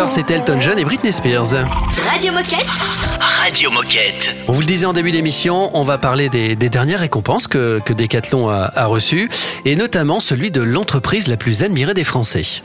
c'est 0.07 0.31
Elton 0.31 0.61
John 0.61 0.79
et 0.79 0.85
Britney 0.85 1.13
Spears. 1.13 1.55
Radio 2.11 2.33
Moquette 2.33 3.03
Radio 3.45 3.71
Moquette. 3.71 4.35
On 4.49 4.53
vous 4.53 4.61
le 4.61 4.67
disait 4.67 4.87
en 4.87 4.95
début 4.95 5.13
d'émission, 5.13 5.71
on 5.77 5.83
va 5.83 5.99
parler 5.99 6.31
des, 6.31 6.57
des 6.57 6.71
dernières 6.71 7.01
récompenses 7.01 7.47
que, 7.47 7.79
que 7.85 7.93
Decathlon 7.93 8.49
a, 8.49 8.73
a 8.75 8.87
reçues, 8.87 9.29
et 9.67 9.77
notamment 9.77 10.19
celui 10.19 10.51
de 10.51 10.63
l'entreprise 10.63 11.29
la 11.29 11.37
plus 11.37 11.63
admirée 11.63 11.93
des 11.93 12.05
Français. 12.05 12.63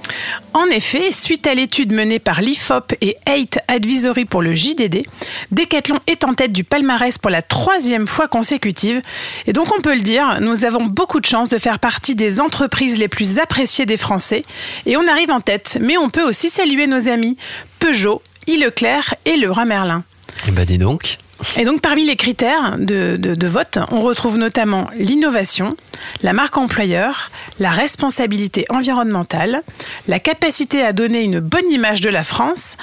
En 0.54 0.68
effet, 0.68 1.12
suite 1.12 1.48
à 1.48 1.54
l'étude 1.54 1.92
menée 1.92 2.20
par 2.20 2.40
l'IFOP 2.40 2.94
et 3.02 3.18
8 3.28 3.60
Advisory 3.68 4.24
pour 4.24 4.42
le 4.42 4.54
JDD, 4.54 5.06
Decathlon 5.52 6.00
est 6.08 6.24
en 6.24 6.34
tête 6.34 6.54
du 6.54 6.64
palmarès 6.64 7.18
pour 7.18 7.30
la 7.30 7.42
troisième 7.42 8.08
fois 8.08 8.30
consécutive. 8.30 9.02
Et 9.48 9.52
donc 9.52 9.76
on 9.78 9.82
peut 9.82 9.96
le 9.96 10.02
dire, 10.02 10.38
nous 10.40 10.64
avons 10.64 10.86
beaucoup 10.86 11.20
de 11.20 11.26
chance 11.26 11.50
de 11.50 11.58
faire 11.58 11.80
partie 11.80 12.16
des 12.16 12.40
entreprises 12.40 12.98
les 12.98 13.10
plus 13.10 13.40
appréciées 13.40 13.86
des 13.86 13.98
Français. 13.98 14.44
Et 14.86 14.96
on 14.96 15.06
arrive 15.10 15.32
en 15.32 15.42
tête, 15.42 15.78
mais 15.82 15.98
on 15.98 16.10
peut 16.10 16.24
aussi 16.24 16.48
saluer 16.48 16.88
nos 16.88 17.10
amis 17.10 17.36
Peugeot, 17.80 18.22
Leclerc 18.48 19.16
et 19.26 19.36
Leroy 19.36 19.66
Merlin. 19.66 20.04
Eh 20.48 20.52
ben 20.52 20.66
dis 20.66 20.78
donc. 20.78 21.18
Et 21.58 21.64
donc 21.64 21.80
parmi 21.82 22.06
les 22.06 22.16
critères 22.18 22.78
de, 22.78 23.16
de- 23.18 23.34
de 23.36 23.48
vote, 23.48 23.80
on 23.92 24.02
retrouve 24.02 24.38
notamment 24.38 24.90
l'innovation, 24.98 25.76
la 26.22 26.34
marque 26.34 26.58
employeur, 26.58 27.32
la 27.60 27.72
responsabilité 27.72 28.66
environnementale, 28.70 29.62
la 30.08 30.20
capacité 30.20 30.82
à 30.84 30.92
donner 30.92 31.22
une 31.22 31.40
bonne 31.40 31.70
image 31.72 32.02
de 32.02 32.10
la 32.10 32.24
France, 32.26 32.76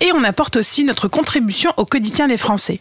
et 0.00 0.12
on 0.14 0.24
apporte 0.24 0.56
aussi 0.56 0.84
notre 0.84 1.08
contribution 1.08 1.72
au 1.76 1.84
quotidien 1.84 2.26
des 2.26 2.38
Français. 2.38 2.78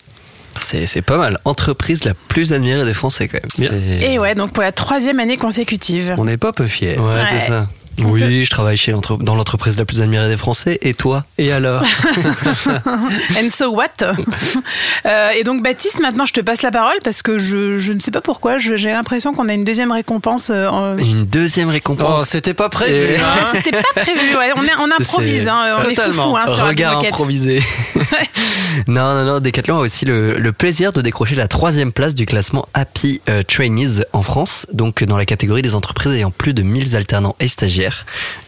C'est 0.62 0.88
c'est 0.88 1.02
pas 1.02 1.18
mal. 1.18 1.38
Entreprise 1.46 2.04
la 2.06 2.14
plus 2.14 2.52
admirée 2.54 2.84
des 2.86 2.94
Français 2.94 3.28
quand 3.30 3.40
même. 3.62 4.02
Et 4.02 4.20
ouais, 4.20 4.36
donc 4.36 4.52
pour 4.52 4.64
la 4.64 4.72
troisième 4.72 5.20
année 5.20 5.38
consécutive. 5.38 6.16
On 6.18 6.26
n'est 6.26 6.38
pas 6.38 6.52
peu 6.54 6.68
fiers. 6.68 6.98
Ouais, 6.98 7.06
Ouais. 7.14 7.24
c'est 7.30 7.48
ça. 7.48 7.68
Oui, 8.06 8.46
je 8.46 8.50
travaille 8.50 8.78
chez 8.78 8.94
dans 9.20 9.36
l'entreprise 9.36 9.78
la 9.78 9.86
plus 9.86 10.02
admirée 10.02 10.28
des 10.30 10.38
Français. 10.38 10.78
Et 10.82 10.94
toi? 10.94 11.24
Et 11.38 11.52
alors? 11.52 11.84
And 13.38 13.50
so 13.52 13.72
what? 13.72 13.88
Euh, 15.06 15.30
Et 15.38 15.44
donc 15.44 15.64
Baptiste, 15.64 16.00
maintenant 16.00 16.26
je 16.26 16.34
te 16.34 16.42
passe 16.42 16.62
la 16.62 16.72
parole 16.72 16.98
parce 17.04 17.22
que 17.22 17.38
je, 17.40 17.78
je 17.78 17.94
ne 17.94 18.00
sais 18.00 18.12
pas 18.12 18.22
pourquoi, 18.22 18.58
j'ai 18.58 18.78
l'impression 18.78 19.34
qu'on 19.34 19.48
a 19.50 19.54
une 19.54 19.64
deuxième 19.64 19.92
récompense. 19.92 20.50
euh, 20.52 20.68
en- 20.68 20.98
Une 20.98 21.26
deuxième 21.26 21.70
récompense. 21.70 22.20
Oh, 22.22 22.26
c'était 22.26 22.54
pas 22.54 22.70
prévu. 22.70 23.14
Et- 23.14 23.18
hein. 23.18 23.24
C'était 23.54 23.72
pas 23.72 23.84
prévu, 24.02 24.36
ouais, 24.38 24.52
on, 24.56 24.64
est- 24.64 24.76
on 24.80 24.92
improvise, 24.92 25.48
hein, 25.48 25.78
on 25.78 25.82
est 25.82 25.96
Totalement. 25.96 26.24
foufou 26.24 26.38
hein, 26.38 26.46
sur 26.48 26.66
Regard 26.68 27.00
improvisé. 27.00 27.62
non, 28.88 29.14
non, 29.14 29.26
non. 29.26 29.40
Decathlon 29.40 29.78
a 29.78 29.80
aussi 29.80 30.06
le, 30.06 30.40
le 30.40 30.52
plaisir 30.52 30.94
de 30.94 31.02
décrocher 31.02 31.36
la 31.36 31.48
troisième 31.48 31.92
place 31.92 32.16
du 32.16 32.26
classement 32.26 32.68
Happy 32.74 33.22
euh, 33.30 33.44
Trainees 33.44 34.04
en 34.14 34.22
France, 34.24 34.68
donc 34.74 35.04
dans 35.04 35.18
la 35.18 35.26
catégorie 35.26 35.62
des 35.62 35.76
entreprises 35.76 36.14
ayant 36.14 36.32
plus 36.32 36.54
de 36.54 36.62
1000 36.62 36.96
alternants 36.96 37.36
et 37.40 37.48
stagiaires. 37.48 37.89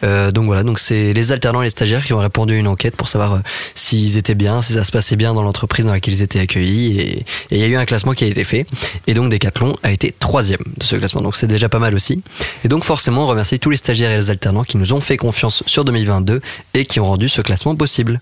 Euh, 0.04 0.30
donc 0.30 0.46
voilà, 0.46 0.62
donc 0.62 0.78
c'est 0.78 1.12
les 1.12 1.32
alternants 1.32 1.62
et 1.62 1.64
les 1.64 1.70
stagiaires 1.70 2.04
qui 2.04 2.12
ont 2.12 2.18
répondu 2.18 2.54
à 2.54 2.56
une 2.56 2.66
enquête 2.66 2.96
pour 2.96 3.08
savoir 3.08 3.34
euh, 3.34 3.38
s'ils 3.74 4.16
étaient 4.16 4.34
bien, 4.34 4.62
si 4.62 4.74
ça 4.74 4.84
se 4.84 4.92
passait 4.92 5.16
bien 5.16 5.34
dans 5.34 5.42
l'entreprise 5.42 5.86
dans 5.86 5.92
laquelle 5.92 6.14
ils 6.14 6.22
étaient 6.22 6.40
accueillis. 6.40 7.00
Et 7.00 7.24
il 7.50 7.58
y 7.58 7.62
a 7.62 7.66
eu 7.66 7.76
un 7.76 7.84
classement 7.84 8.12
qui 8.12 8.24
a 8.24 8.26
été 8.26 8.44
fait. 8.44 8.66
Et 9.06 9.14
donc 9.14 9.30
Decathlon 9.30 9.76
a 9.82 9.90
été 9.92 10.14
troisième 10.18 10.62
de 10.76 10.84
ce 10.84 10.96
classement. 10.96 11.22
Donc 11.22 11.36
c'est 11.36 11.46
déjà 11.46 11.68
pas 11.68 11.78
mal 11.78 11.94
aussi. 11.94 12.22
Et 12.64 12.68
donc 12.68 12.84
forcément, 12.84 13.24
on 13.24 13.26
remercie 13.26 13.58
tous 13.58 13.70
les 13.70 13.76
stagiaires 13.76 14.10
et 14.10 14.16
les 14.16 14.30
alternants 14.30 14.64
qui 14.64 14.76
nous 14.76 14.92
ont 14.92 15.00
fait 15.00 15.16
confiance 15.16 15.62
sur 15.66 15.84
2022 15.84 16.40
et 16.74 16.84
qui 16.84 17.00
ont 17.00 17.06
rendu 17.06 17.28
ce 17.28 17.40
classement 17.40 17.74
possible. 17.74 18.20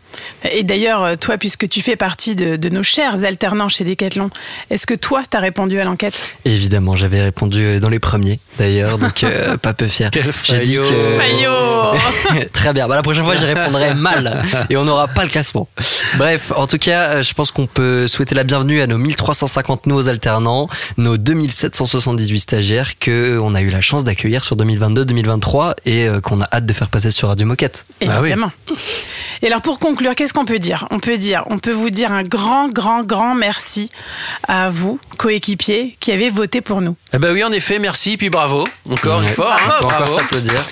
Et 0.53 0.63
d'ailleurs, 0.63 1.03
euh, 1.03 1.17
toi, 1.17 1.39
puisque 1.39 1.69
tu 1.69 1.83
fais 1.83 1.97
partie 1.97 2.35
de, 2.35 2.57
de 2.57 2.69
nos 2.69 2.83
chers 2.83 3.25
alternants 3.25 3.69
chez 3.69 3.85
Decathlon, 3.85 4.31
est-ce 4.71 4.87
que 4.87 4.95
toi, 4.95 5.23
t'as 5.29 5.41
répondu 5.41 5.79
à 5.81 5.85
l'enquête? 5.85 6.21
Évidemment, 6.45 6.97
j'avais 6.97 7.23
répondu 7.23 7.79
dans 7.81 7.89
les 7.89 7.99
premiers 7.99 8.41
d'ailleurs, 8.59 8.99
donc 8.99 9.25
euh, 9.25 9.57
pas 9.63 9.75
peu 9.75 9.87
fier. 9.87 10.11
Quel 10.11 10.31
J'ai 10.45 10.61
dit 10.61 10.77
que 10.77 11.10
Très 12.53 12.73
bien. 12.73 12.89
Bah, 12.89 12.97
la 12.97 13.03
prochaine 13.03 13.25
fois, 13.25 13.37
j'y 13.37 13.45
répondrai 13.45 13.95
mal 13.95 14.43
et 14.69 14.77
on 14.77 14.85
n'aura 14.85 15.09
pas 15.09 15.25
le 15.25 15.31
classement. 15.31 15.69
Bref, 16.17 16.53
en 16.55 16.67
tout 16.67 16.79
cas, 16.79 17.17
euh, 17.17 17.23
je 17.23 17.35
pense 17.35 17.51
qu'on 17.51 17.67
peut 17.67 18.07
souhaiter 18.09 18.35
la 18.35 18.45
bienvenue 18.45 18.83
à 18.83 18.87
nos 18.87 18.99
1350 18.99 19.87
nouveaux 19.87 20.09
alternants, 20.09 20.69
nos 20.97 21.17
2778 21.17 22.41
stagiaires 22.41 22.99
que 22.99 23.39
on 23.43 23.55
a 23.55 23.61
eu 23.61 23.71
la 23.71 23.81
chance 23.81 24.05
d'accueillir 24.05 24.45
sur 24.45 24.57
2022-2023 24.57 25.75
et 25.85 26.09
euh, 26.09 26.21
qu'on 26.21 26.41
a 26.41 26.49
hâte 26.53 26.67
de 26.67 26.73
faire 26.73 26.89
passer 26.89 27.11
sur 27.11 27.29
Radio 27.29 27.47
Moquette. 27.47 27.85
Ah 28.03 28.21
oui. 28.21 28.31
Évidemment. 28.31 28.53
Et 29.43 29.47
alors 29.47 29.63
pour 29.63 29.79
conclure, 29.79 30.15
qu'est-ce 30.15 30.35
qu'on 30.35 30.45
peut 30.45 30.59
dire? 30.59 30.87
On 30.91 31.01
peut 31.01 31.17
dire, 31.17 31.45
on 31.51 31.59
peut 31.59 31.73
vous 31.73 31.91
dire 31.91 32.13
un 32.13 32.23
grand, 32.23 32.69
grand, 32.69 33.03
grand 33.03 33.35
merci 33.35 33.91
à 34.47 34.69
vous, 34.69 35.01
coéquipiers, 35.17 35.97
qui 35.99 36.13
avez 36.13 36.31
voté 36.31 36.61
pour 36.61 36.81
nous. 36.81 36.97
Eh 37.15 37.19
ben 37.19 37.33
oui, 37.33 37.43
en 37.43 37.53
effet, 37.53 37.79
merci, 37.79 38.17
puis 38.17 38.31
bravo. 38.31 38.65
Encore 38.91 39.23
une 39.23 39.29
fois. 39.29 39.57
On 39.59 39.71
hein, 39.71 39.75
peut 39.81 39.87
encore 39.87 39.99
bravo. 39.99 40.19
s'applaudir. 40.19 40.65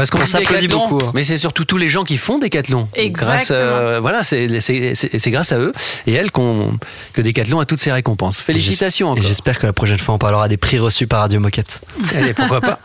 Parce 0.00 0.08
qu'on 0.08 0.20
On 0.20 0.24
dit 0.24 0.30
s'applaudit 0.30 0.68
beaucoup, 0.68 0.98
hein. 1.04 1.10
Mais 1.12 1.24
c'est 1.24 1.36
surtout 1.36 1.66
tous 1.66 1.76
les 1.76 1.90
gens 1.90 2.04
qui 2.04 2.16
font 2.16 2.38
Décathlon. 2.38 2.88
Exactement. 2.94 3.34
Grâce, 3.36 3.48
euh, 3.52 3.98
voilà, 4.00 4.22
c'est 4.22 4.60
c'est- 4.60 4.94
c'est- 4.94 5.18
c'est 5.18 5.30
grâce 5.30 5.52
à 5.52 5.58
eux 5.58 5.74
et 6.06 6.14
elles 6.14 6.30
qu'on 6.30 6.72
que 7.12 7.20
Décathlon 7.20 7.60
a 7.60 7.66
toutes 7.66 7.80
ces 7.80 7.92
récompenses. 7.92 8.40
Félicitations 8.40 9.08
Et 9.08 9.10
encore. 9.12 9.24
j'espère 9.24 9.58
que 9.58 9.66
la 9.66 9.74
prochaine 9.74 9.98
fois, 9.98 10.14
on 10.14 10.18
parlera 10.18 10.48
des 10.48 10.56
prix 10.56 10.78
reçus 10.78 11.06
par 11.06 11.20
Radio 11.20 11.38
Moquette. 11.38 11.82
Allez, 12.16 12.32
pourquoi 12.32 12.62
pas 12.62 12.78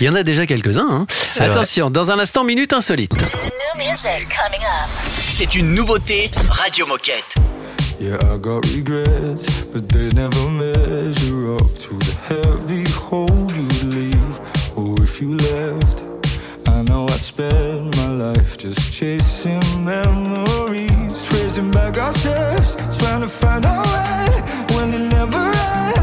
Il 0.00 0.04
y 0.06 0.08
en 0.10 0.14
a 0.16 0.22
déjà 0.22 0.44
quelques-uns. 0.46 0.86
hein. 0.90 1.06
Vrai. 1.36 1.46
Attention, 1.46 1.88
dans 1.88 2.10
un 2.10 2.18
instant, 2.18 2.44
minute 2.44 2.74
insolite. 2.74 3.12
C'est 5.32 5.54
une 5.54 5.74
nouveauté 5.74 6.30
Radio 6.50 6.86
Moquette. 6.86 7.34
Yeah, 7.98 8.16
I 8.34 8.38
got 8.38 8.60
regrets, 8.74 9.46
but 9.72 9.88
they 9.88 10.08
never 10.14 10.48
measure 10.50 11.56
up 11.58 11.78
to 11.78 11.98
the 11.98 12.16
heavy 12.28 12.84
hold 13.10 13.50
you 13.52 13.90
leave. 13.90 14.40
Or 14.76 14.94
if 15.02 15.20
you 15.20 15.34
left, 15.34 16.04
I'd 17.20 17.24
spend 17.24 17.96
my 17.98 18.06
life 18.06 18.56
just 18.56 18.94
chasing 18.94 19.60
memories, 19.84 21.28
tracing 21.28 21.70
back 21.70 21.98
our 21.98 22.14
steps, 22.14 22.76
trying 22.98 23.20
to 23.20 23.28
find 23.28 23.66
our 23.66 23.84
way 23.84 24.40
when 24.74 24.94
it 24.94 25.06
never 25.06 25.36
ends, 25.36 25.99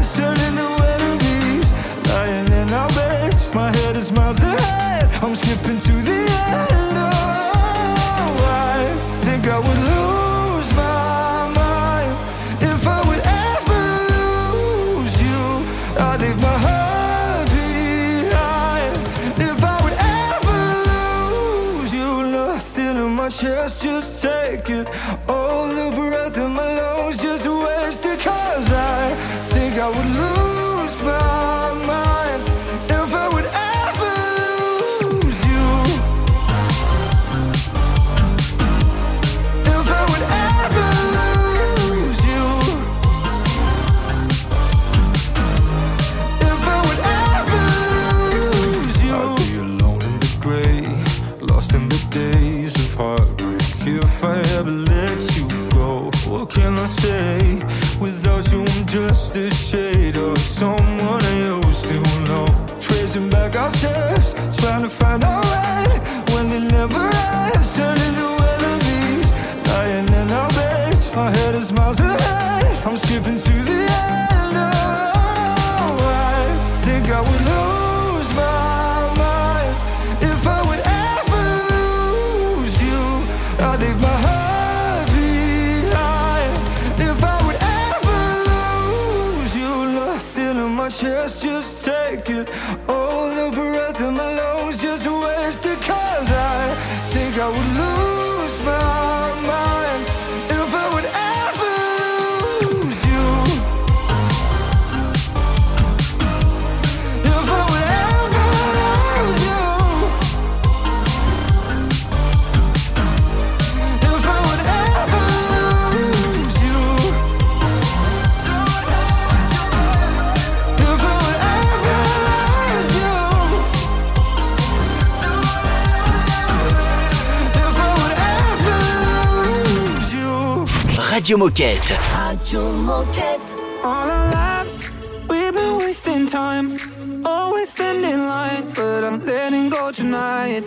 Radio 131.38 131.50
Moquette. 131.50 131.98
Radio 132.16 132.72
Moquette. 132.72 133.54
All 133.84 134.10
our 134.10 134.32
lives, 134.32 134.90
we've 135.28 135.54
been 135.54 135.78
wasting 135.78 136.26
time. 136.26 136.76
Always 137.24 137.68
standing 137.68 138.10
in 138.10 138.18
line, 138.18 138.72
but 138.74 139.04
I'm 139.04 139.24
letting 139.24 139.68
go 139.68 139.92
tonight. 139.92 140.64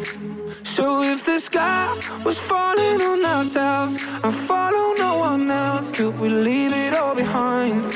So 0.63 1.03
if 1.03 1.25
the 1.25 1.39
sky 1.39 1.91
was 2.23 2.39
falling 2.39 3.01
on 3.01 3.25
ourselves 3.25 3.97
and 4.23 4.33
follow 4.33 4.93
no 4.97 5.17
one 5.17 5.51
else, 5.51 5.91
could 5.91 6.17
we 6.17 6.29
leave 6.29 6.71
it 6.71 6.93
all 6.93 7.15
behind? 7.15 7.93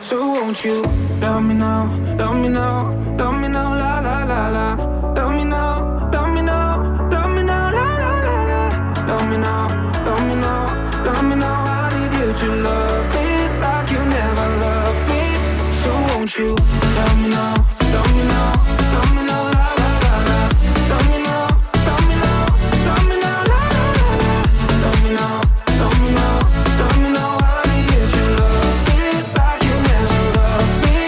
So 0.00 0.16
won't 0.26 0.64
you 0.64 0.80
love 1.20 1.44
me 1.44 1.52
now, 1.52 1.84
love 2.16 2.36
me 2.36 2.48
now, 2.48 2.94
love 3.18 3.38
me 3.42 3.48
now, 3.48 3.74
la 3.76 4.00
la 4.00 4.24
la 4.24 4.48
la. 4.48 4.68
Love 5.12 5.34
me 5.34 5.44
now, 5.44 6.10
love 6.10 6.32
me 6.34 6.40
now, 6.40 7.10
love 7.10 7.30
me 7.36 7.42
now, 7.42 7.70
la 7.76 7.86
la 8.02 8.12
la 8.26 8.36
la. 8.52 9.06
Love 9.06 9.28
me 9.28 9.36
now, 9.36 9.65
don't 12.38 12.48
you 12.48 12.62
love 12.62 13.08
me 13.14 13.48
like 13.60 13.90
you 13.90 13.98
never 14.04 14.48
loved 14.60 15.08
me? 15.08 15.22
So 15.80 15.90
won't 16.08 16.36
you 16.36 16.54
tell 16.54 17.16
me 17.16 17.28
now? 17.30 17.54
tell 17.80 18.08
me 18.14 18.24
now? 18.28 18.52
Love 18.92 19.12
me 19.16 19.22
now? 19.24 19.44
La 19.56 20.98
me 21.08 21.18
now? 21.24 21.48
Love 21.88 22.04
me 22.10 22.16
now? 22.20 22.52
Love 22.84 23.04
me 23.08 23.16
now? 23.24 23.40
La 24.84 24.90
me 25.00 25.10
now? 25.16 25.40
Love 25.80 25.96
me 26.04 26.10
now? 26.12 26.36
Love 26.76 26.96
me 27.00 27.08
you 28.16 28.26
love 28.36 28.80
me 28.88 29.08
like 29.38 29.62
you 29.68 29.76
never 29.88 30.20
loved 30.36 30.76
me? 30.84 30.98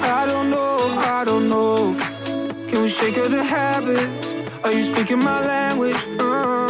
I 0.00 0.22
don't 0.24 0.48
know, 0.48 0.72
I 0.96 1.22
don't 1.26 1.46
know. 1.50 1.76
Can 2.66 2.80
we 2.80 2.88
shake 2.88 3.18
of 3.18 3.30
the 3.30 3.44
habits? 3.44 4.26
Are 4.64 4.72
you 4.72 4.84
speaking 4.84 5.18
my 5.18 5.38
language? 5.44 6.00
Uh 6.18 6.69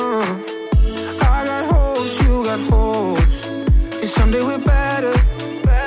someday 4.20 4.42
we're 4.42 4.58
better. 4.58 5.12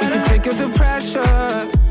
We 0.02 0.08
can 0.08 0.26
take 0.26 0.48
up 0.48 0.58
the 0.58 0.70
pressure. 0.70 1.83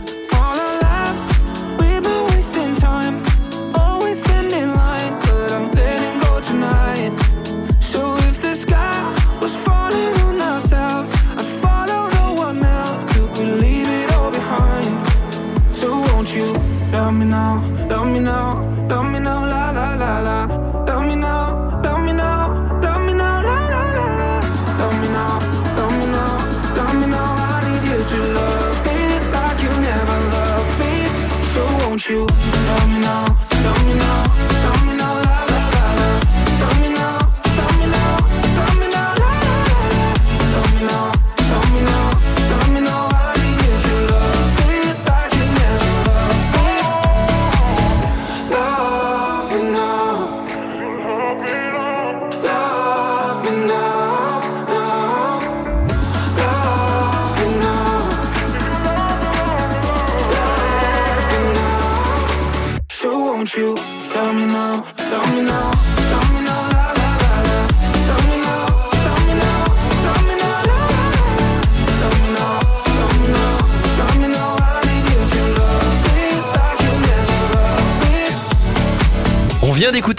You 32.12 32.51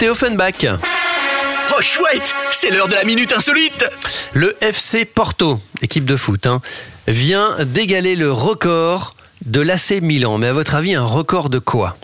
Offenbach. 0.08 0.66
Oh 1.76 1.82
chouette, 1.82 2.34
c'est 2.50 2.70
l'heure 2.70 2.88
de 2.88 2.94
la 2.94 3.04
minute 3.04 3.32
insolite. 3.32 3.86
Le 4.32 4.54
FC 4.62 5.04
Porto, 5.04 5.60
équipe 5.82 6.04
de 6.04 6.16
foot, 6.16 6.46
hein, 6.46 6.60
vient 7.08 7.56
d'égaler 7.64 8.14
le 8.16 8.30
record 8.32 9.10
de 9.46 9.60
l'AC 9.60 10.00
Milan. 10.02 10.38
Mais 10.38 10.48
à 10.48 10.52
votre 10.52 10.74
avis, 10.74 10.94
un 10.94 11.04
record 11.04 11.50
de 11.50 11.58
quoi? 11.58 11.96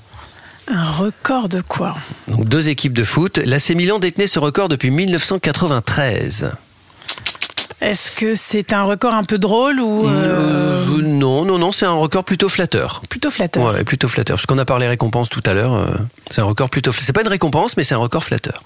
Un 0.68 0.90
record 0.90 1.48
de 1.48 1.60
quoi? 1.60 1.96
Donc 2.28 2.44
deux 2.46 2.68
équipes 2.68 2.92
de 2.92 3.04
foot. 3.04 3.38
L'AC 3.38 3.70
Milan 3.70 3.98
détenait 3.98 4.26
ce 4.26 4.38
record 4.38 4.68
depuis 4.68 4.90
1993. 4.90 6.52
Est-ce 7.80 8.10
que 8.12 8.34
c'est 8.34 8.72
un 8.72 8.84
record 8.84 9.14
un 9.14 9.24
peu 9.24 9.38
drôle 9.38 9.80
ou 9.80 10.06
euh, 10.06 10.10
Euh, 10.16 10.69
non, 11.50 11.58
non, 11.58 11.72
c'est 11.72 11.86
un 11.86 11.92
record 11.92 12.24
plutôt 12.24 12.48
flatteur. 12.48 13.02
plutôt 13.08 13.30
flatteur 13.30 13.64
Ouais, 13.74 13.84
plutôt 13.84 14.08
flatteur. 14.08 14.36
Parce 14.36 14.46
qu'on 14.46 14.58
a 14.58 14.64
parlé 14.64 14.86
récompense 14.88 15.28
tout 15.28 15.42
à 15.46 15.52
l'heure. 15.52 15.74
euh, 15.74 15.86
c'est 16.30 16.40
un 16.40 16.44
record 16.44 16.70
plutôt 16.70 16.92
flatteur. 16.92 17.06
C'est 17.06 17.12
pas 17.12 17.22
une 17.22 17.28
récompense, 17.28 17.76
mais 17.76 17.84
c'est 17.84 17.94
un 17.94 17.98
record 17.98 18.22
flatteur. 18.24 18.62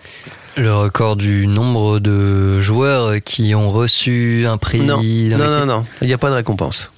Le 0.56 0.72
record 0.74 1.16
du 1.16 1.46
nombre 1.46 1.98
de 1.98 2.60
joueurs 2.60 3.14
qui 3.24 3.54
ont 3.54 3.70
reçu 3.70 4.44
un 4.48 4.56
prix. 4.58 4.80
Non, 4.80 5.00
non, 5.02 5.36
non, 5.60 5.66
non, 5.66 5.86
il 6.02 6.06
n'y 6.08 6.12
a 6.14 6.18
pas 6.18 6.30
de 6.30 6.34
récompense. 6.34 6.90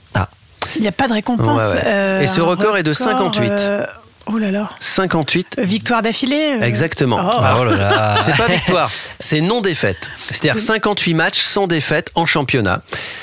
Il 0.75 0.83
n'y 0.83 0.89
a 0.89 0.93
pas 0.93 1.07
de 1.07 1.13
récompense. 1.13 1.63
Ouais, 1.63 1.75
ouais. 1.77 1.83
euh, 1.87 2.21
Et 2.23 2.27
ce 2.27 2.41
record 2.41 2.77
est 2.77 2.83
de 2.83 2.93
58. 2.93 3.51
euh, 3.53 3.87
oh 4.27 4.39
là 4.39 4.51
là. 4.51 4.71
58. 4.81 5.57
Victoire 5.63 6.03
d'affilée 6.03 6.57
euh, 6.61 6.65
Exactement. 6.65 7.19
Oh. 7.23 7.31
Ah, 7.41 7.57
oh 7.61 7.65
là 7.65 7.77
là. 7.77 8.19
C'est 8.23 8.37
pas 8.37 8.47
victoire, 8.47 8.91
c'est 9.21 9.41
non 9.41 9.61
défaite. 9.61 10.11
C'est-à-dire 10.31 10.59
58 10.61 11.15
matchs 11.15 11.39
sans 11.41 11.67
défaite 11.67 12.11
en 12.15 12.27
championnat. 12.27 12.83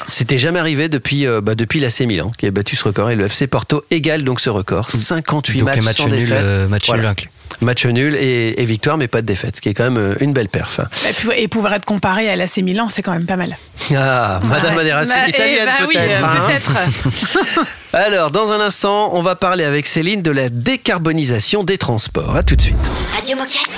C'était 0.10 0.38
jamais 0.38 0.60
arrivé 0.60 0.90
depuis 0.90 1.26
euh, 1.26 1.42
bah, 1.42 1.56
depuis 1.56 1.80
l'AC 1.80 2.02
Milan 2.02 2.32
qui 2.38 2.46
a 2.48 2.52
battu 2.52 2.76
ce 2.76 2.84
record 2.86 3.10
et 3.10 3.16
le 3.16 3.26
FC 3.26 3.48
Porto 3.48 3.84
égale 3.92 4.24
donc 4.24 4.40
ce 4.40 4.50
record. 4.50 4.90
58 4.90 5.60
Donc 5.60 5.66
matchs 5.68 5.76
les 5.78 5.82
matchs 5.86 5.98
sans 5.98 6.08
nuls, 6.08 6.20
défaite. 6.20 6.38
euh, 6.42 6.68
Voilà. 6.88 7.02
nuls 7.04 7.10
inclus. 7.10 7.30
Match 7.62 7.86
nul 7.86 8.16
et, 8.16 8.62
et 8.62 8.66
victoire 8.66 8.98
mais 8.98 9.08
pas 9.08 9.22
de 9.22 9.28
défaite, 9.28 9.56
ce 9.58 9.62
qui 9.62 9.70
est 9.70 9.74
quand 9.74 9.84
même 9.84 9.98
euh, 9.98 10.16
une 10.20 10.34
belle 10.34 10.50
perf. 10.50 10.80
Et, 11.10 11.14
puis, 11.14 11.30
et 11.36 11.48
pouvoir 11.48 11.74
être 11.74 11.86
comparé 11.86 12.30
à 12.30 12.36
l'AC 12.36 12.58
Milan, 12.58 12.88
c'est 12.90 13.02
quand 13.02 13.14
même 13.14 13.26
pas 13.26 13.36
mal. 13.38 13.58
Ah, 13.96 14.40
Madame 14.46 14.76
Ouais. 14.76 14.82
Aderassi, 14.82 15.10
Bah, 15.12 15.16
eh 15.28 15.30
italienne 15.30 15.66
bah 15.66 15.86
oui, 15.88 15.94
peut-être. 15.96 16.22
euh, 16.22 16.26
hein. 16.26 16.48
peut-être. 16.48 17.68
Alors, 17.94 18.32
dans 18.32 18.52
un 18.52 18.60
instant, 18.60 19.12
on 19.14 19.22
va 19.22 19.36
parler 19.36 19.64
avec 19.64 19.86
Céline 19.86 20.22
de 20.24 20.32
la 20.32 20.50
décarbonisation 20.50 21.64
des 21.64 21.78
transports. 21.78 22.36
À 22.36 22.42
tout 22.44 22.56
de 22.56 22.62
suite. 22.62 22.76
Radio 23.16 23.36
Moquette. 23.38 23.70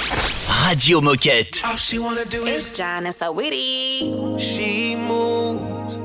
Radio 0.47 1.01
Moquette. 1.01 1.61
All 1.69 1.77
she 1.77 1.97
wanna 1.99 2.23
do 2.23 2.45
is. 2.47 2.71
She 4.39 4.95
moves 4.95 6.01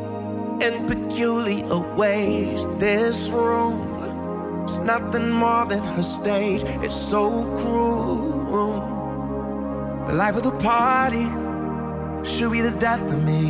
in 0.60 0.86
peculiar 0.86 1.80
ways. 1.96 2.66
This 2.80 3.30
room 3.32 3.99
is 4.70 4.78
nothing 4.80 5.30
more 5.30 5.66
than 5.66 5.82
her 5.82 6.02
stage. 6.02 6.62
It's 6.84 6.96
so 6.96 7.22
cruel. 7.58 8.74
The 10.06 10.14
life 10.14 10.36
of 10.36 10.44
the 10.44 10.56
party 10.70 11.26
should 12.30 12.52
be 12.52 12.60
the 12.60 12.74
death 12.78 13.02
of 13.14 13.20
me. 13.24 13.42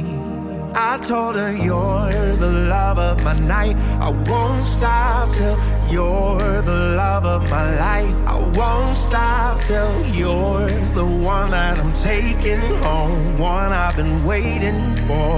I 0.75 0.99
told 0.99 1.35
her 1.37 1.53
you're 1.53 2.37
the 2.45 2.53
love 2.75 2.99
of 2.99 3.23
my 3.23 3.37
night. 3.39 3.77
I 4.07 4.11
won't 4.31 4.63
stop 4.63 5.29
till 5.31 5.59
you're 5.93 6.63
the 6.63 6.81
love 7.03 7.27
of 7.27 7.51
my 7.51 7.65
life. 7.87 8.17
I 8.35 8.37
won't 8.59 8.93
stop 8.93 9.61
till 9.61 9.93
you're 10.19 10.69
the 11.01 11.05
one 11.05 11.51
that 11.51 11.79
I'm 11.83 11.93
taking 11.93 12.65
home, 12.87 13.39
one 13.39 13.73
I've 13.73 13.97
been 13.97 14.25
waiting 14.25 14.97
for. 15.07 15.37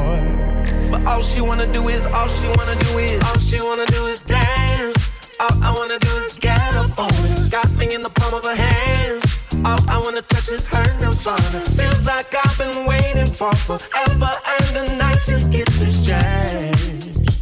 But 0.93 1.01
all 1.07 1.23
she 1.23 1.41
wanna 1.41 1.67
do 1.73 1.89
is, 1.89 2.07
all 2.07 2.29
she 2.29 2.47
wanna 2.57 2.77
do 2.87 2.91
is, 2.99 3.21
all 3.25 3.39
she 3.39 3.59
wanna 3.61 3.87
do 3.87 4.07
is 4.07 4.23
dance. 4.23 5.02
All 5.43 5.59
I 5.61 5.75
wanna 5.75 5.99
do 5.99 6.13
is 6.19 6.37
get 6.39 6.75
up 6.77 6.97
on 6.97 7.11
it. 7.27 7.51
Got 7.51 7.69
me 7.73 7.93
in 7.93 8.03
the 8.05 8.11
palm 8.11 8.33
of 8.33 8.45
her 8.45 8.55
hands. 8.55 9.25
All 9.65 9.83
I 9.91 9.99
wanna 9.99 10.23
touch 10.23 10.53
is 10.53 10.69
her 10.69 10.87
nirvana. 11.01 11.61
Feels 11.79 12.07
like 12.07 12.33
I've 12.33 12.57
been 12.59 12.87
waiting 12.87 13.27
for 13.27 13.51
forever 13.67 14.33
and 14.55 14.77
a 14.83 14.97
night 14.97 15.19
to 15.27 15.41
get 15.51 15.67
this 15.83 16.07
chance. 16.07 17.41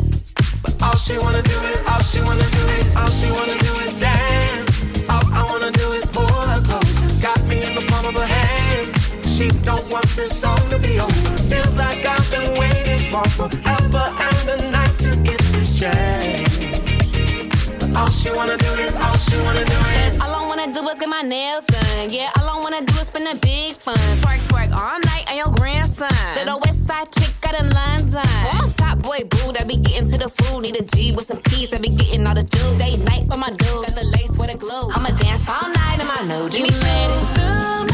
But 0.62 0.82
all 0.82 0.96
she 0.96 1.18
wanna 1.18 1.42
do 1.42 1.58
is, 1.72 1.86
all 1.88 2.00
she 2.00 2.22
wanna 2.22 2.48
do 2.58 2.62
is, 2.80 2.96
all 2.96 3.10
she 3.10 3.30
wanna 3.32 3.58
do 3.58 3.72
is 3.84 3.98
dance. 3.98 4.70
All 5.10 5.26
I 5.34 5.44
wanna 5.50 5.70
do 5.70 5.92
is 5.92 6.06
pull 6.08 6.24
her 6.24 6.62
close. 6.62 6.96
Got 7.20 7.44
me 7.44 7.62
in 7.66 7.74
the 7.74 7.84
palm 7.92 8.06
of 8.06 8.16
her 8.16 8.30
hands. 8.40 8.96
She 9.28 9.48
don't 9.68 9.86
want 9.92 10.08
this 10.16 10.32
song 10.40 10.62
to 10.70 10.78
be 10.78 10.98
over. 10.98 11.36
Feels 11.52 11.76
like 11.76 12.06
I've 12.06 12.30
been 12.30 12.58
waiting 12.58 13.10
for 13.12 13.24
forever 13.28 13.79
All 20.90 20.96
I 20.96 20.98
wanna 20.98 21.06
do 21.06 21.06
is 21.06 21.06
get 21.06 21.08
my 21.08 21.28
nails 21.28 21.64
done. 21.66 22.10
Yeah, 22.10 22.30
all 22.38 22.48
I 22.48 22.60
wanna 22.60 22.84
do 22.84 22.94
is 22.94 23.06
spend 23.06 23.28
a 23.28 23.36
big 23.40 23.74
fun. 23.74 23.94
Twerk, 23.94 24.40
twerk 24.48 24.72
all 24.76 24.98
night 24.98 25.24
on 25.30 25.36
your 25.36 25.52
grandson. 25.54 26.08
Little 26.34 26.58
west 26.58 26.84
side 26.84 27.12
chick 27.12 27.32
got 27.40 27.54
in 27.54 27.70
London. 27.70 28.26
I'm 28.52 28.72
top 28.72 28.98
boy 28.98 29.20
boo 29.30 29.52
that 29.52 29.68
be 29.68 29.76
getting 29.76 30.10
to 30.10 30.18
the 30.18 30.28
food. 30.28 30.62
Need 30.62 30.76
a 30.76 30.82
G 30.82 31.12
with 31.12 31.28
some 31.28 31.40
keys 31.42 31.70
that 31.70 31.80
be 31.80 31.90
getting 31.90 32.26
all 32.26 32.34
the 32.34 32.42
juice. 32.42 32.78
Day 32.78 32.96
night 33.04 33.28
with 33.28 33.38
my 33.38 33.50
dude. 33.50 33.86
Got 33.86 33.94
the 33.94 34.04
lace 34.04 34.36
with 34.36 34.50
a 34.50 34.56
glue. 34.56 34.90
I'ma 34.90 35.10
dance 35.10 35.48
all 35.48 35.70
night 35.70 36.00
in 36.00 36.08
my 36.08 36.22
new 36.22 36.50
Give 36.50 36.62
me 36.62 36.70
minutes. 36.70 37.89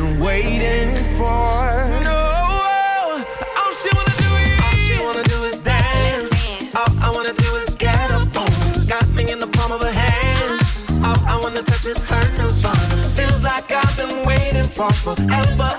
Been 0.00 0.20
waiting 0.20 0.94
for. 1.16 1.66
No, 2.06 2.14
oh, 2.14 3.24
all 3.58 3.72
she 3.72 3.88
wanna 3.96 4.14
do 4.24 4.30
is, 4.44 4.60
all 4.64 4.76
she 4.86 4.96
wanna 5.04 5.24
do 5.24 5.44
is 5.44 5.58
dance. 5.58 6.74
All 6.76 6.92
I 7.02 7.10
wanna 7.12 7.32
do 7.32 7.56
is 7.56 7.74
get 7.74 8.10
up 8.12 8.36
on. 8.36 8.86
Got 8.86 9.08
me 9.08 9.30
in 9.32 9.40
the 9.40 9.48
palm 9.48 9.72
of 9.72 9.82
her 9.82 9.90
hands. 9.90 10.62
All 11.04 11.18
I 11.26 11.40
wanna 11.42 11.62
touch 11.62 11.86
is 11.86 12.02
her 12.04 12.24
nirvana. 12.38 13.02
Feels 13.16 13.42
like 13.42 13.72
I've 13.72 13.96
been 13.96 14.24
waiting. 14.24 14.68
for 14.78 14.90
forever 14.90 15.70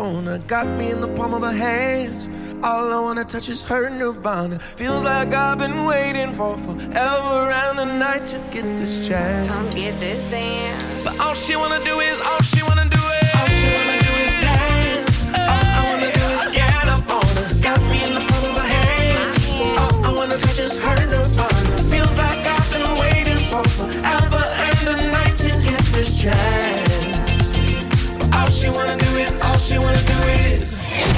get 0.00 0.06
up 0.06 0.16
on 0.16 0.26
her. 0.26 0.38
Got 0.46 0.66
me 0.78 0.90
in 0.90 1.00
the 1.00 1.08
palm 1.08 1.34
of 1.34 1.42
her 1.42 1.52
hands. 1.52 2.28
All 2.62 2.92
I 2.92 3.00
wanna 3.00 3.24
touch 3.24 3.48
is 3.48 3.64
her 3.64 3.88
nirvana. 3.88 4.58
Feels 4.76 5.02
like 5.02 5.32
I've 5.32 5.58
been 5.58 5.86
waiting 5.86 6.34
for 6.34 6.58
forever 6.58 7.50
and 7.50 7.80
a 7.80 7.86
night 7.98 8.26
to 8.26 8.38
get 8.52 8.64
this 8.76 9.08
chance. 9.08 9.48
Come 9.48 9.70
get 9.70 9.98
this 9.98 10.22
dance. 10.30 11.04
But 11.04 11.18
all 11.20 11.34
she 11.34 11.56
wanna 11.56 11.82
do 11.84 12.00
is, 12.00 12.20
all 12.20 12.42
she 12.42 12.62
wanna 12.62 12.79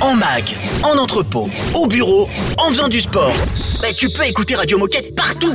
En 0.02 0.16
mag, 0.16 0.44
en 0.82 0.98
entrepôt, 0.98 1.48
au 1.74 1.86
bureau, 1.86 2.28
en 2.58 2.68
faisant 2.70 2.88
du 2.88 3.00
sport. 3.00 3.32
Bah, 3.80 3.92
tu 3.96 4.08
peux 4.08 4.26
écouter 4.26 4.56
Radio 4.56 4.76
Moquette 4.76 5.14
partout. 5.14 5.54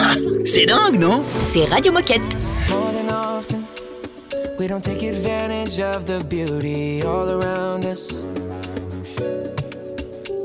Ah, 0.00 0.14
C'est 0.46 0.64
dingue, 0.66 0.98
non? 0.98 1.22
C'est 1.52 1.64
Radio 1.64 1.92
Moquette. 1.92 2.22
More 2.70 2.92
than 2.92 3.14
often, 3.14 3.62
we 4.58 4.66
don't 4.66 4.82
take 4.82 5.02
advantage 5.02 5.78
of 5.80 6.06
the 6.06 6.24
beauty 6.24 7.02
all 7.02 7.28
around 7.30 7.84
us. 7.84 8.24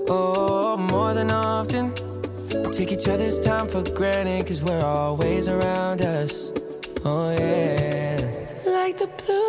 Oh, 0.10 0.75
more 0.78 1.13
than 1.13 1.32
often, 1.32 1.93
we 2.54 2.69
take 2.71 2.91
each 2.91 3.08
other's 3.08 3.39
time 3.39 3.67
for 3.67 3.84
granted 3.95 4.43
because 4.43 4.62
we're 4.62 4.84
always 4.84 5.47
around 5.47 6.02
us. 6.02 6.52
Oh, 7.06 7.32
yeah. 7.32 8.17
Like 8.65 8.97
the 8.97 9.08
blue 9.25 9.48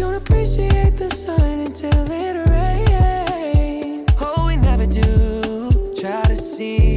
don't 0.00 0.14
appreciate 0.14 0.96
the 0.96 1.10
sun 1.10 1.60
until 1.60 2.10
it 2.10 2.34
rains. 2.48 4.08
Oh, 4.18 4.46
we 4.46 4.56
never 4.56 4.86
do. 4.86 5.92
Try 6.00 6.22
to 6.22 6.36
see 6.36 6.89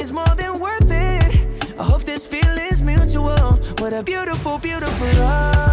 Journey's 0.00 0.12
more 0.12 0.34
than 0.34 0.58
worth 0.58 0.90
it. 0.90 1.78
I 1.78 1.82
hope 1.82 2.04
this 2.04 2.26
feeling's 2.26 2.80
mutual. 2.80 3.52
What 3.80 3.92
a 3.92 4.02
beautiful, 4.02 4.58
beautiful 4.58 5.06
love. 5.18 5.69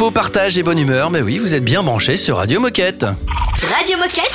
Info, 0.00 0.10
partage 0.10 0.56
et 0.56 0.62
bonne 0.62 0.78
humeur. 0.78 1.10
Mais 1.10 1.20
oui, 1.20 1.36
vous 1.36 1.54
êtes 1.54 1.62
bien 1.62 1.82
branchés 1.82 2.16
sur 2.16 2.38
Radio 2.38 2.58
Moquette. 2.58 3.04
Radio 3.04 3.98
Moquette. 3.98 4.32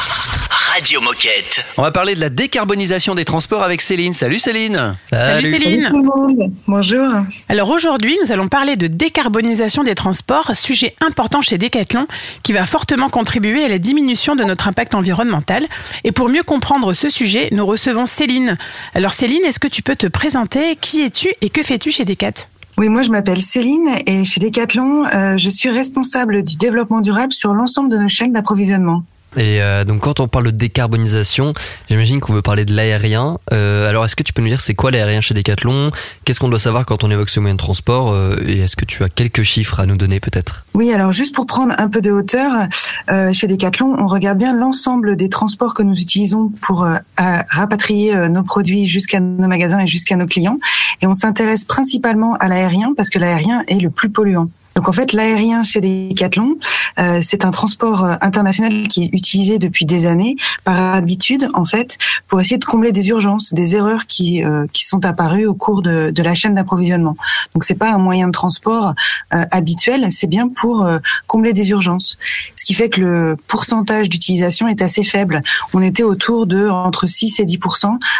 Radio 0.51 1.01
Moquette. 1.01 1.65
On 1.77 1.81
va 1.81 1.89
parler 1.89 2.13
de 2.13 2.19
la 2.19 2.29
décarbonisation 2.29 3.15
des 3.15 3.25
transports 3.25 3.63
avec 3.63 3.81
Céline. 3.81 4.13
Salut 4.13 4.37
Céline. 4.37 4.95
Salut 5.09 5.49
Céline. 5.49 5.87
tout 5.89 5.97
le 5.97 6.03
monde. 6.03 6.53
Bonjour. 6.67 7.07
Alors 7.49 7.71
aujourd'hui, 7.71 8.15
nous 8.23 8.31
allons 8.31 8.47
parler 8.47 8.75
de 8.75 8.85
décarbonisation 8.85 9.81
des 9.81 9.95
transports, 9.95 10.55
sujet 10.55 10.93
important 11.01 11.41
chez 11.41 11.57
Decathlon 11.57 12.05
qui 12.43 12.53
va 12.53 12.67
fortement 12.67 13.09
contribuer 13.09 13.63
à 13.63 13.67
la 13.67 13.79
diminution 13.79 14.35
de 14.35 14.43
notre 14.43 14.67
impact 14.67 14.93
environnemental. 14.93 15.65
Et 16.03 16.11
pour 16.11 16.29
mieux 16.29 16.43
comprendre 16.43 16.93
ce 16.93 17.09
sujet, 17.09 17.49
nous 17.53 17.65
recevons 17.65 18.05
Céline. 18.05 18.59
Alors 18.93 19.13
Céline, 19.13 19.43
est-ce 19.43 19.59
que 19.59 19.67
tu 19.67 19.81
peux 19.81 19.95
te 19.95 20.05
présenter? 20.05 20.75
Qui 20.75 21.01
es-tu 21.01 21.33
et 21.41 21.49
que 21.49 21.63
fais-tu 21.63 21.89
chez 21.89 22.05
Decat? 22.05 22.33
Oui, 22.77 22.89
moi 22.89 23.03
je 23.03 23.09
m'appelle 23.09 23.41
Céline 23.41 23.87
et 24.05 24.25
chez 24.25 24.41
Decathlon, 24.41 25.05
euh, 25.05 25.37
je 25.37 25.47
suis 25.47 25.69
responsable 25.69 26.43
du 26.43 26.57
développement 26.57 26.99
durable 26.99 27.31
sur 27.31 27.53
l'ensemble 27.53 27.89
de 27.89 27.97
nos 27.97 28.09
chaînes 28.09 28.33
d'approvisionnement. 28.33 29.05
Et 29.37 29.61
euh, 29.61 29.83
donc 29.83 30.01
quand 30.01 30.19
on 30.19 30.27
parle 30.27 30.45
de 30.45 30.51
décarbonisation, 30.51 31.53
j'imagine 31.89 32.19
qu'on 32.19 32.33
veut 32.33 32.41
parler 32.41 32.65
de 32.65 32.73
l'aérien. 32.73 33.37
Euh, 33.51 33.89
alors 33.89 34.05
est-ce 34.05 34.15
que 34.15 34.23
tu 34.23 34.33
peux 34.33 34.41
nous 34.41 34.47
dire 34.47 34.61
c'est 34.61 34.73
quoi 34.73 34.91
l'aérien 34.91 35.21
chez 35.21 35.33
Decathlon? 35.33 35.91
Qu'est-ce 36.23 36.39
qu'on 36.39 36.49
doit 36.49 36.59
savoir 36.59 36.85
quand 36.85 37.03
on 37.03 37.11
évoque 37.11 37.29
ce 37.29 37.39
moyen 37.39 37.55
de 37.55 37.59
transport 37.59 38.11
Euh, 38.11 38.35
Et 38.45 38.59
est-ce 38.59 38.75
que 38.75 38.85
tu 38.85 39.03
as 39.03 39.09
quelques 39.09 39.43
chiffres 39.43 39.79
à 39.79 39.85
nous 39.85 39.97
donner 39.97 40.19
peut-être? 40.19 40.65
Oui, 40.73 40.91
alors 40.93 41.11
juste 41.11 41.35
pour 41.35 41.45
prendre 41.45 41.73
un 41.77 41.89
peu 41.89 42.01
de 42.01 42.11
hauteur, 42.11 42.67
euh, 43.09 43.33
chez 43.33 43.47
Decathlon, 43.47 43.95
on 43.99 44.07
regarde 44.07 44.37
bien 44.37 44.53
l'ensemble 44.53 45.15
des 45.15 45.29
transports 45.29 45.73
que 45.73 45.83
nous 45.83 45.99
utilisons 45.99 46.51
pour 46.61 46.83
euh, 46.83 46.95
rapatrier 47.49 48.15
euh, 48.15 48.27
nos 48.29 48.43
produits 48.43 48.85
jusqu'à 48.85 49.19
nos 49.19 49.47
magasins 49.47 49.79
et 49.79 49.87
jusqu'à 49.87 50.15
nos 50.15 50.27
clients. 50.27 50.59
Et 51.01 51.07
on 51.07 51.13
s'intéresse 51.13 51.65
principalement 51.65 52.35
à 52.35 52.47
l'aérien 52.47 52.93
parce 52.95 53.09
que 53.09 53.19
l'aérien 53.19 53.63
est 53.67 53.79
le 53.79 53.89
plus 53.89 54.09
polluant. 54.09 54.49
Donc 54.75 54.89
en 54.89 54.91
fait, 54.91 55.13
l'aérien 55.13 55.63
chez 55.63 55.79
Decathlon, 55.79 56.57
euh, 56.99 57.21
c'est 57.23 57.45
un 57.45 57.51
transport 57.51 58.03
euh, 58.03 58.15
international 58.19 58.87
qui 58.89 59.05
est 59.05 59.09
utilisé 59.13 59.57
depuis 59.57 59.85
des 59.85 60.05
années 60.05 60.35
par 60.65 60.95
habitude, 60.95 61.47
en 61.53 61.63
fait, 61.63 61.97
pour 62.27 62.41
essayer 62.41 62.57
de 62.57 62.65
combler 62.65 62.91
des 62.91 63.07
urgences, 63.07 63.53
des 63.53 63.75
erreurs 63.75 64.05
qui 64.05 64.43
euh, 64.43 64.65
qui 64.73 64.83
sont 64.83 65.05
apparues 65.05 65.45
au 65.45 65.53
cours 65.53 65.81
de, 65.81 66.11
de 66.11 66.23
la 66.23 66.35
chaîne 66.35 66.55
d'approvisionnement. 66.55 67.15
Donc 67.53 67.63
c'est 67.63 67.75
pas 67.75 67.93
un 67.93 67.97
moyen 67.97 68.27
de 68.27 68.33
transport 68.33 68.93
euh, 69.33 69.45
habituel, 69.51 70.09
c'est 70.11 70.27
bien 70.27 70.49
pour 70.49 70.83
euh, 70.83 70.99
combler 71.27 71.53
des 71.53 71.69
urgences. 71.69 72.17
Ce 72.65 72.73
qui 72.73 72.73
fait 72.73 72.89
que 72.89 72.99
le 72.99 73.37
pourcentage 73.45 74.09
d'utilisation 74.09 74.67
est 74.67 74.81
assez 74.81 75.03
faible. 75.03 75.43
On 75.75 75.83
était 75.83 76.01
autour 76.01 76.47
de 76.47 76.67
entre 76.67 77.05
6 77.05 77.39
et 77.39 77.45
10 77.45 77.59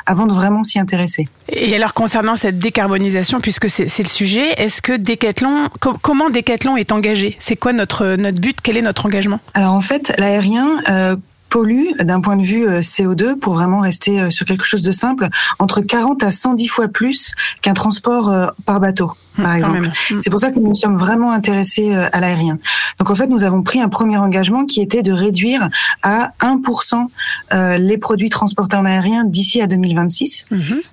avant 0.05 0.27
de 0.27 0.34
vraiment 0.34 0.62
s'y 0.62 0.77
intéresser. 0.77 1.27
Et 1.49 1.73
alors 1.75 1.95
concernant 1.95 2.36
cette 2.36 2.60
décarbonisation, 2.60 3.39
puisque 3.39 3.71
c'est 3.71 4.03
le 4.03 4.08
sujet, 4.08 4.51
est-ce 4.62 4.84
que 4.84 4.95
Decathlon, 4.97 5.69
co- 5.79 5.97
comment 5.99 6.29
Decathlon 6.29 6.77
est 6.77 6.91
engagé? 6.91 7.36
C'est 7.39 7.55
quoi 7.55 7.73
notre 7.73 8.17
notre 8.17 8.39
but? 8.39 8.58
Quel 8.62 8.77
est 8.77 8.84
notre 8.84 9.08
engagement? 9.08 9.39
Alors 9.55 9.73
en 9.73 9.81
fait, 9.81 10.13
l'aérien 10.19 10.67
euh, 10.89 11.15
pollue 11.49 11.93
d'un 11.99 12.21
point 12.21 12.36
de 12.38 12.43
vue 12.43 12.67
euh, 12.67 12.81
CO2 12.81 13.39
pour 13.39 13.55
vraiment 13.55 13.79
rester 13.79 14.19
euh, 14.21 14.29
sur 14.29 14.45
quelque 14.45 14.65
chose 14.65 14.84
de 14.84 14.91
simple 14.91 15.27
entre 15.58 15.81
40 15.81 16.21
à 16.21 16.29
110 16.29 16.67
fois 16.67 16.88
plus 16.88 17.34
qu'un 17.63 17.73
transport 17.73 18.29
euh, 18.29 18.45
par 18.67 18.79
bateau 18.79 19.12
par 19.35 19.55
exemple. 19.55 19.91
C'est 20.21 20.29
pour 20.29 20.39
ça 20.39 20.51
que 20.51 20.59
nous 20.59 20.69
nous 20.69 20.75
sommes 20.75 20.97
vraiment 20.97 21.31
intéressés 21.31 21.93
euh, 21.93 22.09
à 22.11 22.19
l'aérien. 22.19 22.59
Donc 22.99 23.09
en 23.11 23.15
fait, 23.15 23.27
nous 23.27 23.43
avons 23.43 23.61
pris 23.63 23.79
un 23.79 23.89
premier 23.89 24.17
engagement 24.17 24.65
qui 24.65 24.81
était 24.81 25.03
de 25.03 25.11
réduire 25.11 25.69
à 26.03 26.31
1% 26.41 27.07
euh, 27.53 27.77
les 27.77 27.97
produits 27.97 28.29
transportés 28.29 28.75
en 28.75 28.85
aérien 28.85 29.23
d'ici 29.23 29.61
à 29.61 29.67
2026. 29.67 30.45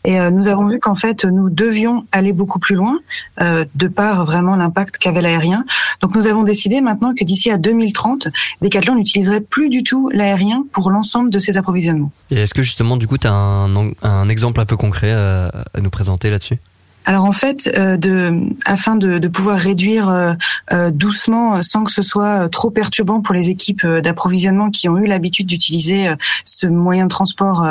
Et 0.04 0.20
euh, 0.20 0.30
nous 0.30 0.48
avons 0.48 0.66
vu 0.66 0.78
qu'en 0.78 0.94
fait, 0.94 1.24
nous 1.24 1.50
devions 1.50 2.06
aller 2.12 2.32
beaucoup 2.32 2.58
plus 2.58 2.76
loin 2.76 2.98
de 3.40 3.88
par 3.88 4.24
vraiment 4.24 4.56
l'impact 4.56 4.98
qu'avait 4.98 5.22
l'aérien. 5.22 5.64
Donc 6.00 6.14
nous 6.14 6.26
avons 6.26 6.42
décidé 6.42 6.80
maintenant 6.80 7.14
que 7.14 7.24
d'ici 7.24 7.50
à 7.50 7.58
2030, 7.58 8.28
Decathlon 8.60 8.94
n'utiliserait 8.94 9.40
plus 9.40 9.68
du 9.68 9.82
tout 9.82 10.10
l'aérien 10.10 10.64
pour 10.72 10.90
l'ensemble 10.90 11.30
de 11.30 11.38
ses 11.38 11.56
approvisionnements. 11.56 12.10
Et 12.30 12.36
est-ce 12.36 12.54
que 12.54 12.62
justement 12.62 12.96
du 12.96 13.06
coup 13.06 13.18
tu 13.18 13.26
as 13.26 13.32
un, 13.32 13.90
un 14.02 14.28
exemple 14.28 14.60
un 14.60 14.64
peu 14.64 14.76
concret 14.76 15.12
à 15.12 15.80
nous 15.80 15.90
présenter 15.90 16.30
là-dessus? 16.30 16.58
Alors 17.04 17.24
en 17.24 17.32
fait, 17.32 17.70
euh, 17.76 18.40
afin 18.64 18.96
de, 18.96 19.26
pouvoir 19.28 19.58
réduire 19.58 20.08
euh, 20.08 20.34
euh, 20.72 20.90
doucement, 20.90 21.62
sans 21.62 21.84
que 21.84 21.90
ce 21.90 22.02
soit 22.02 22.48
trop 22.48 22.70
perturbant 22.70 23.20
pour 23.20 23.34
les 23.34 23.50
équipes 23.50 23.86
d'approvisionnement 23.86 24.70
qui 24.70 24.88
ont 24.88 24.98
eu 24.98 25.06
l'habitude 25.06 25.46
d'utiliser 25.46 26.12
ce 26.44 26.66
moyen 26.66 27.04
de 27.04 27.08
transport 27.08 27.66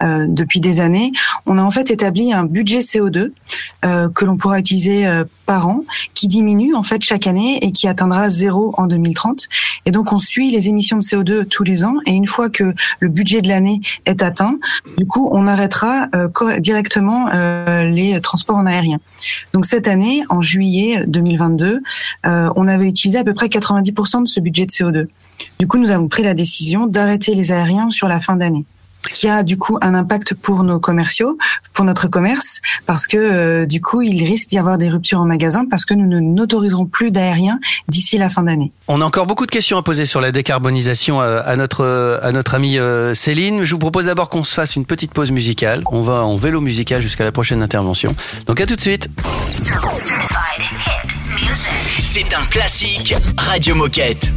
depuis 0.00 0.60
des 0.60 0.80
années, 0.80 1.12
on 1.46 1.58
a 1.58 1.62
en 1.62 1.70
fait 1.70 1.90
établi 1.90 2.32
un 2.32 2.44
budget 2.44 2.80
CO2 2.80 3.32
euh, 3.84 4.08
que 4.08 4.24
l'on 4.24 4.36
pourra 4.36 4.60
utiliser 4.60 5.10
par 5.52 5.68
an, 5.68 5.84
qui 6.14 6.28
diminue 6.28 6.74
en 6.74 6.82
fait 6.82 7.04
chaque 7.04 7.26
année 7.26 7.58
et 7.60 7.72
qui 7.72 7.86
atteindra 7.86 8.30
zéro 8.30 8.72
en 8.78 8.86
2030. 8.86 9.50
Et 9.84 9.90
donc 9.90 10.10
on 10.10 10.18
suit 10.18 10.50
les 10.50 10.70
émissions 10.70 10.96
de 10.96 11.02
CO2 11.02 11.44
tous 11.44 11.62
les 11.62 11.84
ans 11.84 11.96
et 12.06 12.12
une 12.12 12.26
fois 12.26 12.48
que 12.48 12.72
le 13.00 13.08
budget 13.10 13.42
de 13.42 13.48
l'année 13.48 13.82
est 14.06 14.22
atteint, 14.22 14.58
du 14.96 15.06
coup 15.06 15.28
on 15.30 15.46
arrêtera 15.46 16.08
euh, 16.14 16.30
directement 16.58 17.28
euh, 17.34 17.84
les 17.84 18.18
transports 18.22 18.56
en 18.56 18.64
aérien. 18.64 18.98
Donc 19.52 19.66
cette 19.66 19.88
année, 19.88 20.22
en 20.30 20.40
juillet 20.40 21.04
2022, 21.06 21.82
euh, 22.24 22.50
on 22.56 22.66
avait 22.66 22.86
utilisé 22.86 23.18
à 23.18 23.24
peu 23.24 23.34
près 23.34 23.48
90% 23.48 24.22
de 24.22 24.28
ce 24.28 24.40
budget 24.40 24.64
de 24.64 24.70
CO2. 24.70 25.06
Du 25.58 25.66
coup, 25.66 25.76
nous 25.76 25.90
avons 25.90 26.08
pris 26.08 26.22
la 26.22 26.32
décision 26.32 26.86
d'arrêter 26.86 27.34
les 27.34 27.52
aériens 27.52 27.90
sur 27.90 28.08
la 28.08 28.20
fin 28.20 28.36
d'année. 28.36 28.64
Ce 29.06 29.12
qui 29.14 29.28
a 29.28 29.42
du 29.42 29.58
coup 29.58 29.78
un 29.80 29.94
impact 29.94 30.34
pour 30.34 30.62
nos 30.62 30.78
commerciaux, 30.78 31.36
pour 31.72 31.84
notre 31.84 32.08
commerce, 32.08 32.60
parce 32.86 33.06
que 33.06 33.16
euh, 33.16 33.66
du 33.66 33.80
coup, 33.80 34.02
il 34.02 34.24
risque 34.24 34.48
d'y 34.48 34.58
avoir 34.58 34.78
des 34.78 34.88
ruptures 34.88 35.20
en 35.20 35.26
magasin 35.26 35.64
parce 35.68 35.84
que 35.84 35.94
nous 35.94 36.06
ne 36.06 36.20
n'autoriserons 36.20 36.86
plus 36.86 37.10
d'aériens 37.10 37.58
d'ici 37.88 38.18
la 38.18 38.30
fin 38.30 38.44
d'année. 38.44 38.72
On 38.88 39.00
a 39.00 39.04
encore 39.04 39.26
beaucoup 39.26 39.46
de 39.46 39.50
questions 39.50 39.78
à 39.78 39.82
poser 39.82 40.06
sur 40.06 40.20
la 40.20 40.32
décarbonisation 40.32 41.20
euh, 41.20 41.40
à 41.44 41.56
notre, 41.56 41.84
euh, 41.84 42.18
à 42.22 42.32
notre 42.32 42.54
amie 42.54 42.78
euh, 42.78 43.14
Céline. 43.14 43.64
Je 43.64 43.72
vous 43.72 43.78
propose 43.78 44.06
d'abord 44.06 44.28
qu'on 44.28 44.44
se 44.44 44.54
fasse 44.54 44.76
une 44.76 44.84
petite 44.84 45.12
pause 45.12 45.30
musicale. 45.30 45.82
On 45.90 46.00
va 46.00 46.24
en 46.24 46.36
vélo 46.36 46.60
musical 46.60 47.00
jusqu'à 47.00 47.24
la 47.24 47.32
prochaine 47.32 47.62
intervention. 47.62 48.14
Donc 48.46 48.60
à 48.60 48.66
tout 48.66 48.76
de 48.76 48.80
suite. 48.80 49.08
C'est 52.02 52.34
un 52.34 52.46
classique 52.46 53.14
Radio 53.36 53.74
Moquette. 53.74 54.30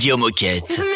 Radio 0.00 0.16
Moquette. 0.16 0.89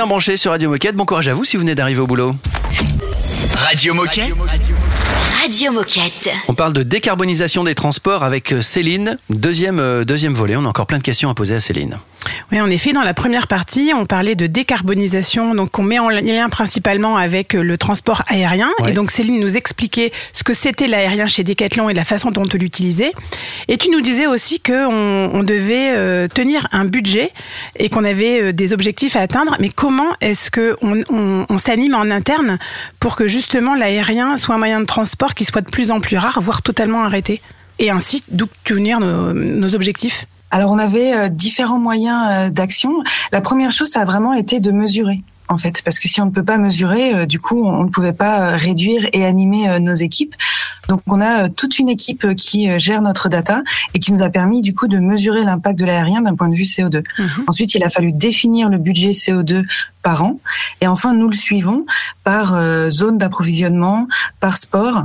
Bien 0.00 0.06
branchés 0.06 0.38
sur 0.38 0.52
Radio 0.52 0.70
Moquette. 0.70 0.96
Bon 0.96 1.04
courage 1.04 1.28
à 1.28 1.34
vous 1.34 1.44
si 1.44 1.58
vous 1.58 1.60
venez 1.60 1.74
d'arriver 1.74 2.00
au 2.00 2.06
boulot. 2.06 2.34
Radio 3.54 3.92
Moquette. 3.92 4.32
Radio 5.42 5.72
Moquette. 5.72 6.30
On 6.48 6.54
parle 6.54 6.72
de 6.72 6.82
décarbonisation 6.82 7.64
des 7.64 7.74
transports 7.74 8.22
avec 8.22 8.54
euh, 8.54 8.62
Céline. 8.62 9.18
Deuxième, 9.28 9.78
euh, 9.78 10.06
deuxième 10.06 10.32
volet. 10.32 10.56
On 10.56 10.64
a 10.64 10.68
encore 10.68 10.86
plein 10.86 10.96
de 10.96 11.02
questions 11.02 11.28
à 11.28 11.34
poser 11.34 11.54
à 11.54 11.60
Céline. 11.60 11.98
Oui, 12.52 12.60
en 12.60 12.68
effet, 12.70 12.92
dans 12.92 13.02
la 13.02 13.14
première 13.14 13.46
partie, 13.46 13.92
on 13.96 14.06
parlait 14.06 14.34
de 14.34 14.46
décarbonisation, 14.46 15.54
donc 15.54 15.78
on 15.78 15.82
met 15.82 15.98
en 15.98 16.08
lien 16.08 16.48
principalement 16.48 17.16
avec 17.16 17.54
euh, 17.54 17.62
le 17.62 17.78
transport 17.78 18.22
aérien. 18.28 18.68
Ouais. 18.80 18.90
Et 18.90 18.92
donc 18.92 19.10
Céline 19.10 19.40
nous 19.40 19.56
expliquait 19.56 20.12
ce 20.32 20.42
que 20.44 20.52
c'était 20.52 20.86
l'aérien 20.86 21.28
chez 21.28 21.44
Decathlon 21.44 21.88
et 21.88 21.94
la 21.94 22.04
façon 22.04 22.30
dont 22.30 22.42
on 22.52 22.56
l'utilisait. 22.56 23.12
Et 23.68 23.76
tu 23.78 23.90
nous 23.90 24.00
disais 24.00 24.26
aussi 24.26 24.60
qu'on 24.60 25.30
on 25.32 25.42
devait 25.42 25.92
euh, 25.94 26.28
tenir 26.28 26.66
un 26.72 26.84
budget 26.84 27.30
et 27.78 27.88
qu'on 27.88 28.04
avait 28.04 28.42
euh, 28.42 28.52
des 28.52 28.72
objectifs 28.72 29.16
à 29.16 29.20
atteindre. 29.20 29.56
Mais 29.60 29.68
comment 29.70 30.10
est-ce 30.20 30.50
que 30.50 30.76
on, 30.82 31.00
on- 31.10 31.46
on 31.48 31.58
s'anime 31.58 31.94
en 31.94 32.10
interne 32.10 32.58
pour 32.98 33.16
que 33.16 33.26
justement 33.28 33.74
l'aérien 33.74 34.36
soit 34.36 34.54
un 34.54 34.58
moyen 34.58 34.80
de 34.80 34.86
transport 34.86 35.34
qui 35.34 35.44
soit 35.44 35.60
de 35.62 35.70
plus 35.70 35.90
en 35.90 36.00
plus 36.00 36.16
rare, 36.16 36.40
voire 36.40 36.62
totalement 36.62 37.02
arrêté? 37.04 37.40
Et 37.78 37.90
ainsi, 37.90 38.22
d'où 38.30 38.46
tenir 38.64 39.00
nos, 39.00 39.32
nos 39.32 39.74
objectifs? 39.74 40.26
Alors 40.50 40.70
on 40.70 40.78
avait 40.78 41.14
euh, 41.14 41.28
différents 41.28 41.78
moyens 41.78 42.26
euh, 42.28 42.50
d'action. 42.50 43.02
La 43.32 43.40
première 43.40 43.72
chose, 43.72 43.88
ça 43.88 44.02
a 44.02 44.04
vraiment 44.04 44.34
été 44.34 44.60
de 44.60 44.70
mesurer. 44.70 45.22
En 45.50 45.58
fait, 45.58 45.82
parce 45.82 45.98
que 45.98 46.06
si 46.06 46.20
on 46.20 46.26
ne 46.26 46.30
peut 46.30 46.44
pas 46.44 46.58
mesurer, 46.58 47.12
euh, 47.12 47.26
du 47.26 47.40
coup, 47.40 47.66
on 47.66 47.82
ne 47.82 47.88
pouvait 47.88 48.12
pas 48.12 48.50
réduire 48.50 49.08
et 49.12 49.26
animer 49.26 49.68
euh, 49.68 49.80
nos 49.80 49.94
équipes. 49.94 50.36
Donc, 50.88 51.02
on 51.08 51.20
a 51.20 51.46
euh, 51.46 51.48
toute 51.48 51.80
une 51.80 51.88
équipe 51.88 52.36
qui 52.36 52.78
gère 52.78 53.02
notre 53.02 53.28
data 53.28 53.64
et 53.92 53.98
qui 53.98 54.12
nous 54.12 54.22
a 54.22 54.28
permis, 54.28 54.62
du 54.62 54.74
coup, 54.74 54.86
de 54.86 54.98
mesurer 54.98 55.42
l'impact 55.42 55.76
de 55.76 55.84
l'aérien 55.84 56.22
d'un 56.22 56.36
point 56.36 56.48
de 56.48 56.54
vue 56.54 56.62
CO2. 56.62 57.02
Ensuite, 57.48 57.74
il 57.74 57.82
a 57.82 57.90
fallu 57.90 58.12
définir 58.12 58.68
le 58.68 58.78
budget 58.78 59.10
CO2 59.10 59.64
par 60.02 60.22
an. 60.22 60.40
Et 60.80 60.86
enfin, 60.86 61.14
nous 61.14 61.28
le 61.28 61.36
suivons 61.36 61.84
par 62.24 62.54
euh, 62.54 62.90
zone 62.90 63.18
d'approvisionnement, 63.18 64.08
par 64.40 64.56
sport, 64.56 65.04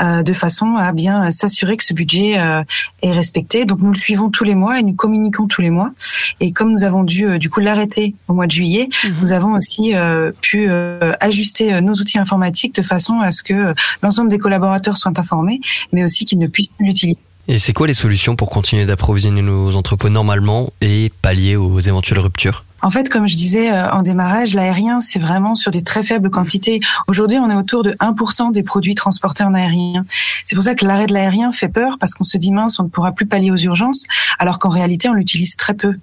euh, 0.00 0.22
de 0.22 0.32
façon 0.32 0.76
à 0.76 0.92
bien 0.92 1.30
s'assurer 1.30 1.76
que 1.76 1.84
ce 1.84 1.94
budget 1.94 2.38
euh, 2.38 2.62
est 3.02 3.12
respecté. 3.12 3.64
Donc, 3.64 3.80
nous 3.80 3.92
le 3.92 3.98
suivons 3.98 4.30
tous 4.30 4.44
les 4.44 4.54
mois 4.54 4.78
et 4.78 4.82
nous 4.82 4.94
communiquons 4.94 5.46
tous 5.46 5.62
les 5.62 5.70
mois. 5.70 5.92
Et 6.40 6.52
comme 6.52 6.72
nous 6.72 6.84
avons 6.84 7.04
dû, 7.04 7.26
euh, 7.26 7.38
du 7.38 7.50
coup, 7.50 7.60
l'arrêter 7.60 8.14
au 8.28 8.34
mois 8.34 8.46
de 8.46 8.52
juillet, 8.52 8.88
nous 9.20 9.32
avons 9.32 9.54
aussi 9.54 9.94
euh, 9.94 10.32
pu 10.40 10.66
euh, 10.68 11.12
ajuster 11.20 11.80
nos 11.80 11.94
outils 11.94 12.18
informatiques 12.18 12.74
de 12.74 12.82
façon 12.82 13.20
à 13.20 13.30
ce 13.30 13.42
que 13.42 13.74
l'ensemble 14.02 14.30
des 14.30 14.38
collaborateurs 14.38 14.96
soient 14.96 15.18
informés, 15.18 15.60
mais 15.92 16.04
aussi 16.04 16.24
qu'ils 16.24 16.38
ne 16.38 16.46
puissent 16.46 16.68
plus 16.68 16.86
l'utiliser. 16.86 17.22
Et 17.46 17.58
c'est 17.58 17.72
quoi 17.72 17.86
les 17.86 17.94
solutions 17.94 18.36
pour 18.36 18.48
continuer 18.48 18.86
d'approvisionner 18.86 19.42
nos 19.42 19.76
entrepôts 19.76 20.08
normalement 20.08 20.72
et 20.80 21.12
pallier 21.20 21.56
aux 21.56 21.80
éventuelles 21.80 22.20
ruptures? 22.20 22.64
En 22.84 22.90
fait, 22.90 23.08
comme 23.08 23.26
je 23.26 23.34
disais 23.34 23.72
euh, 23.72 23.90
en 23.90 24.02
démarrage, 24.02 24.52
l'aérien, 24.52 25.00
c'est 25.00 25.18
vraiment 25.18 25.54
sur 25.54 25.70
des 25.70 25.82
très 25.82 26.02
faibles 26.02 26.28
quantités. 26.28 26.80
Aujourd'hui, 27.08 27.38
on 27.38 27.48
est 27.48 27.54
autour 27.54 27.82
de 27.82 27.92
1% 27.92 28.52
des 28.52 28.62
produits 28.62 28.94
transportés 28.94 29.42
en 29.42 29.54
aérien. 29.54 30.04
C'est 30.44 30.54
pour 30.54 30.64
ça 30.64 30.74
que 30.74 30.84
l'arrêt 30.84 31.06
de 31.06 31.14
l'aérien 31.14 31.50
fait 31.50 31.70
peur 31.70 31.96
parce 31.98 32.12
qu'on 32.12 32.24
se 32.24 32.36
dit 32.36 32.52
mince, 32.52 32.78
on 32.78 32.84
ne 32.84 32.88
pourra 32.88 33.12
plus 33.12 33.24
pallier 33.24 33.50
aux 33.50 33.56
urgences, 33.56 34.04
alors 34.38 34.58
qu'en 34.58 34.68
réalité, 34.68 35.08
on 35.08 35.14
l'utilise 35.14 35.56
très 35.56 35.72
peu. 35.72 35.94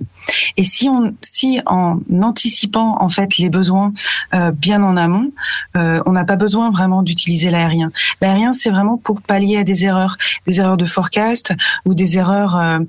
Et 0.57 0.65
si 0.65 0.89
on, 0.89 1.13
si 1.21 1.61
en 1.67 1.99
anticipant 2.19 2.97
en 2.99 3.09
fait 3.09 3.37
les 3.37 3.49
besoins 3.49 3.93
euh, 4.33 4.49
bien 4.49 4.81
en 4.81 4.97
amont, 4.97 5.31
euh, 5.77 6.01
on 6.07 6.13
n'a 6.13 6.25
pas 6.25 6.35
besoin 6.35 6.71
vraiment 6.71 7.03
d'utiliser 7.03 7.51
l'aérien. 7.51 7.91
L'aérien, 8.21 8.53
c'est 8.53 8.71
vraiment 8.71 8.97
pour 8.97 9.21
pallier 9.21 9.57
à 9.57 9.63
des 9.63 9.85
erreurs, 9.85 10.17
des 10.47 10.59
erreurs 10.59 10.77
de 10.77 10.85
forecast 10.85 11.53
ou 11.85 11.93
des 11.93 12.17
erreurs 12.17 12.55
euh, 12.55 12.79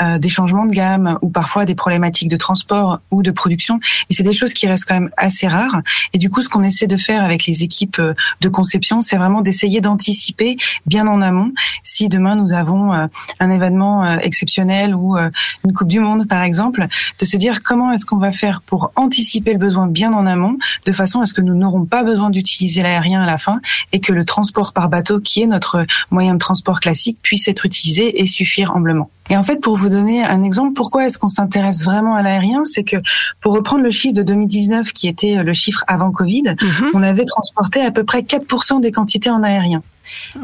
euh, 0.00 0.18
des 0.18 0.30
changements 0.30 0.64
de 0.64 0.72
gamme 0.72 1.18
ou 1.20 1.28
parfois 1.28 1.66
des 1.66 1.74
problématiques 1.74 2.30
de 2.30 2.36
transport 2.38 3.00
ou 3.10 3.22
de 3.22 3.30
production. 3.42 3.80
Et 4.08 4.14
c'est 4.14 4.22
des 4.22 4.32
choses 4.32 4.52
qui 4.52 4.68
restent 4.68 4.84
quand 4.86 5.00
même 5.00 5.10
assez 5.16 5.48
rares. 5.48 5.82
Et 6.12 6.18
du 6.18 6.30
coup, 6.30 6.42
ce 6.42 6.48
qu'on 6.48 6.62
essaie 6.62 6.86
de 6.86 6.96
faire 6.96 7.24
avec 7.24 7.46
les 7.46 7.64
équipes 7.64 7.98
euh, 7.98 8.14
de 8.40 8.48
conception, 8.48 9.02
c'est 9.02 9.16
vraiment 9.16 9.42
d'essayer 9.42 9.80
d'anticiper 9.80 10.56
bien 10.86 11.08
en 11.08 11.20
amont 11.20 11.52
si 11.82 12.08
demain 12.08 12.36
nous 12.36 12.52
avons 12.52 12.92
euh, 12.92 13.06
un 13.40 13.50
événement 13.50 14.04
euh, 14.04 14.18
exceptionnel 14.22 14.94
ou 14.94 15.16
une 15.64 15.72
Coupe 15.72 15.88
du 15.88 16.00
Monde, 16.00 16.28
par 16.28 16.42
exemple, 16.42 16.86
de 17.18 17.24
se 17.24 17.36
dire 17.36 17.62
comment 17.62 17.90
est-ce 17.92 18.06
qu'on 18.06 18.18
va 18.18 18.32
faire 18.32 18.62
pour 18.62 18.92
anticiper 18.96 19.52
le 19.52 19.58
besoin 19.58 19.86
bien 19.88 20.12
en 20.12 20.26
amont, 20.26 20.56
de 20.86 20.92
façon 20.92 21.20
à 21.20 21.26
ce 21.26 21.32
que 21.32 21.40
nous 21.40 21.54
n'aurons 21.54 21.86
pas 21.86 22.04
besoin 22.04 22.30
d'utiliser 22.30 22.82
l'aérien 22.82 23.22
à 23.22 23.26
la 23.26 23.38
fin 23.38 23.60
et 23.92 24.00
que 24.00 24.12
le 24.12 24.24
transport 24.24 24.72
par 24.72 24.88
bateau, 24.88 25.20
qui 25.20 25.42
est 25.42 25.46
notre 25.46 25.86
moyen 26.10 26.34
de 26.34 26.38
transport 26.38 26.80
classique, 26.80 27.18
puisse 27.22 27.48
être 27.48 27.66
utilisé 27.66 28.20
et 28.20 28.26
suffire 28.26 28.76
amplement. 28.76 29.10
Et 29.30 29.36
en 29.36 29.44
fait, 29.44 29.60
pour 29.60 29.76
vous 29.76 29.88
donner 29.88 30.22
un 30.22 30.42
exemple, 30.42 30.74
pourquoi 30.74 31.06
est-ce 31.06 31.18
qu'on 31.18 31.28
s'intéresse 31.28 31.84
vraiment 31.84 32.14
à 32.14 32.22
l'aérien 32.22 32.64
C'est 32.64 32.84
que, 32.84 32.96
pour 33.40 33.54
reprendre 33.54 33.82
le 33.82 33.90
chiffre 33.90 34.14
de 34.14 34.22
2019, 34.22 34.92
qui 34.92 35.08
était 35.08 35.42
le 35.42 35.52
chiffre 35.52 35.84
avant 35.86 36.10
Covid, 36.10 36.54
on 36.92 37.02
avait 37.02 37.24
transporté 37.24 37.80
à 37.80 37.90
peu 37.90 38.04
près 38.04 38.20
4% 38.20 38.80
des 38.80 38.92
quantités 38.92 39.30
en 39.30 39.42
aérien. 39.42 39.82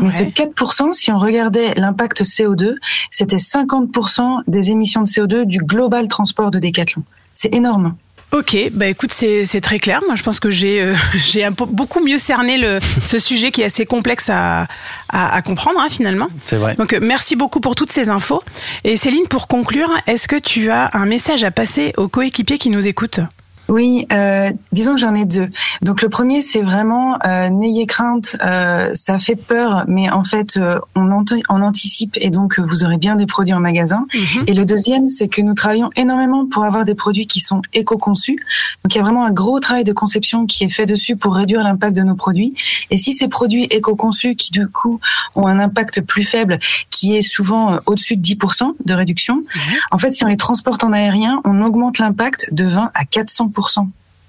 Mais 0.01 0.11
ce 0.11 0.22
4%, 0.22 0.93
si 0.93 1.11
on 1.11 1.18
regardait 1.18 1.74
l'impact 1.74 2.22
CO2, 2.22 2.74
c'était 3.11 3.37
50% 3.37 4.43
des 4.47 4.70
émissions 4.70 5.03
de 5.03 5.09
CO2 5.09 5.45
du 5.45 5.59
global 5.59 6.09
transport 6.09 6.51
de 6.51 6.59
Decathlon. 6.59 7.03
C'est 7.35 7.55
énorme. 7.55 7.95
Ok, 8.31 8.57
bah 8.72 8.87
écoute, 8.89 9.11
c'est 9.12 9.47
c'est 9.47 9.62
très 9.62 9.79
clair. 9.79 10.03
Moi, 10.07 10.14
je 10.14 10.22
pense 10.22 10.39
que 10.39 10.51
j'ai 10.51 10.83
euh, 10.83 10.95
j'ai 11.14 11.49
beaucoup 11.70 12.05
mieux 12.05 12.18
cerné 12.18 12.59
le, 12.59 12.79
ce 13.05 13.18
sujet 13.18 13.51
qui 13.51 13.62
est 13.62 13.64
assez 13.64 13.87
complexe 13.87 14.29
à, 14.29 14.66
à, 15.09 15.35
à 15.35 15.43
comprendre 15.43 15.81
hein, 15.81 15.89
finalement. 15.91 16.29
C'est 16.45 16.57
vrai. 16.57 16.74
Donc, 16.74 16.93
euh, 16.93 16.99
merci 17.01 17.37
beaucoup 17.37 17.61
pour 17.61 17.74
toutes 17.74 17.91
ces 17.91 18.11
infos. 18.11 18.43
Et 18.85 18.99
Céline, 18.99 19.26
pour 19.29 19.49
conclure, 19.49 19.91
est-ce 20.07 20.29
que 20.29 20.37
tu 20.37 20.70
as 20.70 20.91
un 20.93 21.07
message 21.07 21.43
à 21.43 21.51
passer 21.51 21.95
aux 21.97 22.09
coéquipiers 22.09 22.59
qui 22.59 22.68
nous 22.68 22.87
écoutent? 22.87 23.20
Oui, 23.69 24.07
euh, 24.12 24.51
disons 24.73 24.95
que 24.95 25.01
j'en 25.01 25.14
ai 25.14 25.25
deux. 25.27 25.49
Donc 25.83 26.01
le 26.01 26.09
premier, 26.09 26.41
c'est 26.41 26.62
vraiment 26.62 27.19
euh, 27.27 27.49
n'ayez 27.51 27.85
crainte, 27.87 28.37
euh, 28.43 28.91
ça 28.95 29.19
fait 29.19 29.37
peur, 29.37 29.85
mais 29.89 30.09
en 30.11 30.25
fait, 30.25 30.57
euh, 30.57 30.79
on, 30.97 31.11
ant- 31.12 31.25
on 31.51 31.61
anticipe 31.62 32.16
et 32.21 32.31
donc 32.31 32.59
euh, 32.59 32.62
vous 32.66 32.83
aurez 32.85 32.97
bien 32.97 33.16
des 33.16 33.27
produits 33.27 33.53
en 33.55 33.61
magasin. 33.61 34.07
Et 34.47 34.55
le 34.55 34.64
deuxième, 34.64 35.09
c'est 35.09 35.29
que 35.29 35.43
nous 35.43 35.53
travaillons 35.55 35.91
énormément 35.97 36.47
pour 36.47 36.64
avoir 36.64 36.85
des 36.87 36.95
produits 36.95 37.27
qui 37.27 37.41
sont 37.41 37.61
éco-conçus. 37.75 38.39
Donc 38.85 38.95
il 38.95 38.97
y 38.97 39.01
a 39.01 39.03
vraiment 39.05 39.25
un 39.27 39.33
gros 39.33 39.61
travail 39.61 39.85
de 39.85 39.93
conception 39.93 40.47
qui 40.47 40.64
est 40.64 40.71
fait 40.71 40.87
dessus 40.87 41.16
pour 41.16 41.35
réduire 41.35 41.62
l'impact 41.62 41.95
de 41.95 42.03
nos 42.03 42.14
produits. 42.14 42.55
Et 42.91 42.97
si 42.97 43.12
ces 43.12 43.29
produits 43.29 43.64
éco-conçus, 43.64 44.35
qui 44.35 44.51
du 44.51 44.66
coup 44.69 44.99
ont 45.35 45.47
un 45.47 45.59
impact 45.59 46.01
plus 46.01 46.25
faible, 46.25 46.59
qui 46.91 47.16
est 47.16 47.23
souvent 47.23 47.73
euh, 47.75 47.79
au-dessus 47.87 48.16
de 48.16 48.23
10% 48.23 48.75
de 48.85 48.95
réduction, 48.95 49.43
en 49.91 49.99
fait, 49.99 50.12
si 50.12 50.25
on 50.25 50.29
les 50.29 50.37
transporte 50.39 50.85
en 50.85 50.93
aérien, 50.95 51.43
on 51.45 51.61
augmente 51.62 51.99
l'impact 51.99 52.55
de 52.55 52.64
20 52.64 52.91
à 52.95 53.05
400%. 53.05 53.58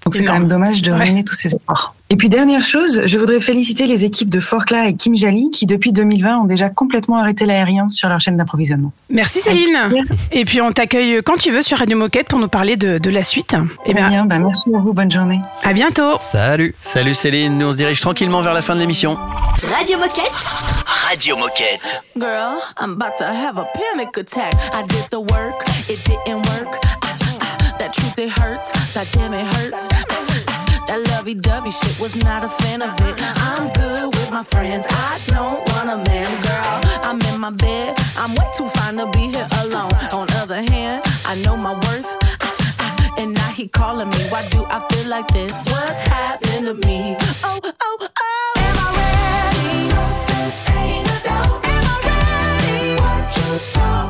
Donc 0.04 0.14
c'est 0.14 0.24
quand 0.24 0.32
même 0.32 0.48
dommage 0.48 0.80
de 0.80 0.92
ruiner 0.92 1.24
tous 1.24 1.34
ces 1.34 1.54
efforts. 1.54 1.94
Et 2.08 2.16
puis 2.16 2.30
dernière 2.30 2.64
chose, 2.64 3.02
je 3.04 3.18
voudrais 3.18 3.38
féliciter 3.38 3.86
les 3.86 4.04
équipes 4.04 4.30
de 4.30 4.40
Forclaz 4.40 4.88
et 4.88 4.94
Kim 4.96 5.14
Jali 5.14 5.50
qui 5.52 5.66
depuis 5.66 5.92
2020 5.92 6.38
ont 6.38 6.44
déjà 6.44 6.70
complètement 6.70 7.18
arrêté 7.18 7.44
l'aérien 7.44 7.88
sur 7.90 8.08
leur 8.08 8.18
chaîne 8.18 8.38
d'approvisionnement. 8.38 8.92
Merci 9.10 9.40
Céline. 9.42 9.78
Et 10.32 10.46
puis 10.46 10.62
on 10.62 10.72
t'accueille 10.72 11.20
quand 11.22 11.36
tu 11.36 11.50
veux 11.50 11.60
sur 11.60 11.76
Radio 11.78 11.98
Moquette 11.98 12.28
pour 12.28 12.38
nous 12.38 12.48
parler 12.48 12.76
de, 12.76 12.96
de 12.96 13.10
la 13.10 13.22
suite. 13.22 13.54
Eh 13.84 13.92
bien, 13.92 14.08
bien, 14.08 14.24
bah 14.24 14.38
merci 14.38 14.74
à 14.74 14.78
vous, 14.78 14.94
bonne 14.94 15.10
journée. 15.12 15.40
À 15.62 15.74
bientôt. 15.74 16.16
Salut. 16.18 16.74
Salut 16.80 17.14
Céline, 17.14 17.58
nous 17.58 17.66
on 17.66 17.72
se 17.72 17.76
dirige 17.76 18.00
tranquillement 18.00 18.40
vers 18.40 18.54
la 18.54 18.62
fin 18.62 18.74
de 18.74 18.80
l'émission. 18.80 19.18
Radio 19.76 19.98
Moquette. 19.98 20.32
Radio 21.10 21.36
Moquette. 21.36 22.02
Girl, 22.18 22.58
I'm 22.80 22.92
about 22.94 23.18
to 23.18 23.24
have 23.24 23.58
a 23.58 23.66
panic 23.74 24.16
attack. 24.16 24.54
I 24.72 24.82
did 24.88 25.10
the 25.10 25.20
work, 25.20 25.62
it 25.90 26.02
didn't 26.06 26.46
work. 26.46 26.74
Ah, 27.02 27.16
ah, 27.42 27.76
that 27.78 27.92
truth, 27.92 28.18
it 28.18 28.30
hurts. 28.30 28.79
That 28.94 29.08
damn, 29.12 29.32
it 29.32 29.46
hurts. 29.46 29.86
That 30.88 31.00
lovey 31.10 31.34
dovey 31.34 31.70
shit 31.70 32.00
was 32.00 32.16
not 32.24 32.42
a 32.42 32.48
fan 32.48 32.82
of 32.82 32.90
it. 33.00 33.14
I'm 33.20 33.72
good 33.72 34.06
with 34.14 34.30
my 34.32 34.42
friends. 34.42 34.84
I 34.90 35.20
don't 35.26 35.60
want 35.70 35.90
a 35.90 35.96
man, 36.10 36.26
girl. 36.42 37.00
I'm 37.04 37.20
in 37.32 37.40
my 37.40 37.50
bed. 37.50 37.94
I'm 38.16 38.34
way 38.34 38.46
too 38.58 38.66
fine 38.66 38.96
to 38.96 39.06
be 39.12 39.30
here 39.30 39.46
alone. 39.62 39.92
On 40.12 40.26
other 40.42 40.60
hand, 40.60 41.02
I 41.24 41.36
know 41.44 41.56
my 41.56 41.74
worth. 41.74 42.12
And 43.16 43.32
now 43.32 43.50
he 43.50 43.68
calling 43.68 44.08
me. 44.08 44.18
Why 44.28 44.42
do 44.48 44.64
I 44.68 44.84
feel 44.88 45.08
like 45.08 45.28
this? 45.28 45.52
What's 45.70 46.00
happened 46.10 46.66
to 46.66 46.74
me? 46.74 47.16
Oh, 47.44 47.60
oh, 47.62 48.08
oh. 48.18 48.52
Am 48.58 48.76
I 48.76 48.88
ready? 48.98 49.92
Ain't. 50.78 51.06
Am 51.30 51.86
I 51.94 51.96
ready? 52.10 53.00
What 53.00 53.36
you 53.36 53.72
talking 53.72 54.09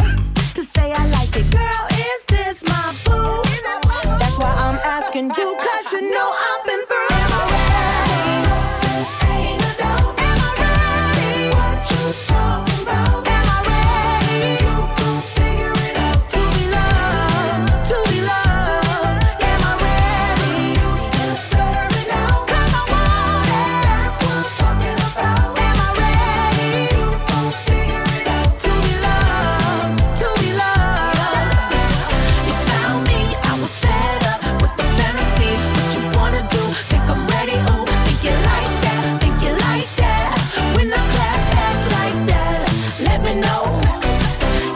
know. 43.43 43.63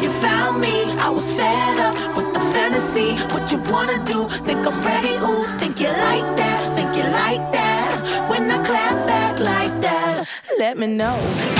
You 0.02 0.10
found 0.26 0.62
me, 0.62 0.76
I 1.06 1.10
was 1.10 1.28
fed 1.38 1.78
up 1.88 1.96
with 2.18 2.34
the 2.34 2.44
fantasy. 2.54 3.10
What 3.34 3.52
you 3.52 3.60
wanna 3.72 3.98
do? 4.06 4.28
Think 4.48 4.66
I'm 4.68 4.80
ready? 4.82 5.14
Ooh, 5.28 5.46
think 5.60 5.80
you 5.80 5.90
like 6.08 6.30
that? 6.42 6.62
Think 6.76 6.96
you 6.98 7.06
like 7.24 7.46
that? 7.58 8.30
When 8.30 8.44
I 8.52 8.58
clap 8.66 9.08
back 9.08 9.40
like 9.40 9.76
that, 9.82 10.28
let 10.60 10.78
me 10.78 10.88
know. 10.88 11.55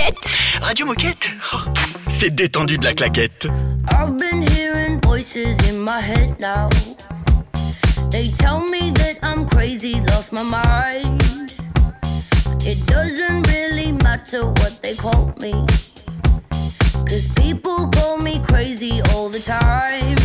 Moquette. 0.00 0.24
Radio 0.62 0.86
Moquette 0.86 1.28
Oh, 1.52 1.58
C'est 2.08 2.30
détendu 2.30 2.78
de 2.78 2.84
la 2.84 2.94
claquette. 2.94 3.46
I've 3.90 4.16
been 4.16 4.42
hearing 4.54 4.98
voices 5.02 5.56
in 5.68 5.78
my 5.78 6.00
head 6.00 6.38
now. 6.40 6.68
They 8.10 8.28
tell 8.38 8.60
me 8.70 8.92
that 8.92 9.18
I'm 9.22 9.46
crazy, 9.46 10.00
lost 10.08 10.32
my 10.32 10.42
mind. 10.42 11.20
It 12.64 12.78
doesn't 12.86 13.46
really 13.48 13.92
matter 13.92 14.46
what 14.46 14.80
they 14.82 14.94
call 14.94 15.34
me. 15.40 15.52
Cause 17.06 17.30
people 17.34 17.88
call 17.88 18.16
me 18.18 18.40
crazy 18.40 19.02
all 19.12 19.28
the 19.28 19.40
time. 19.40 20.16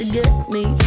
To 0.00 0.06
get 0.06 0.48
me. 0.48 0.79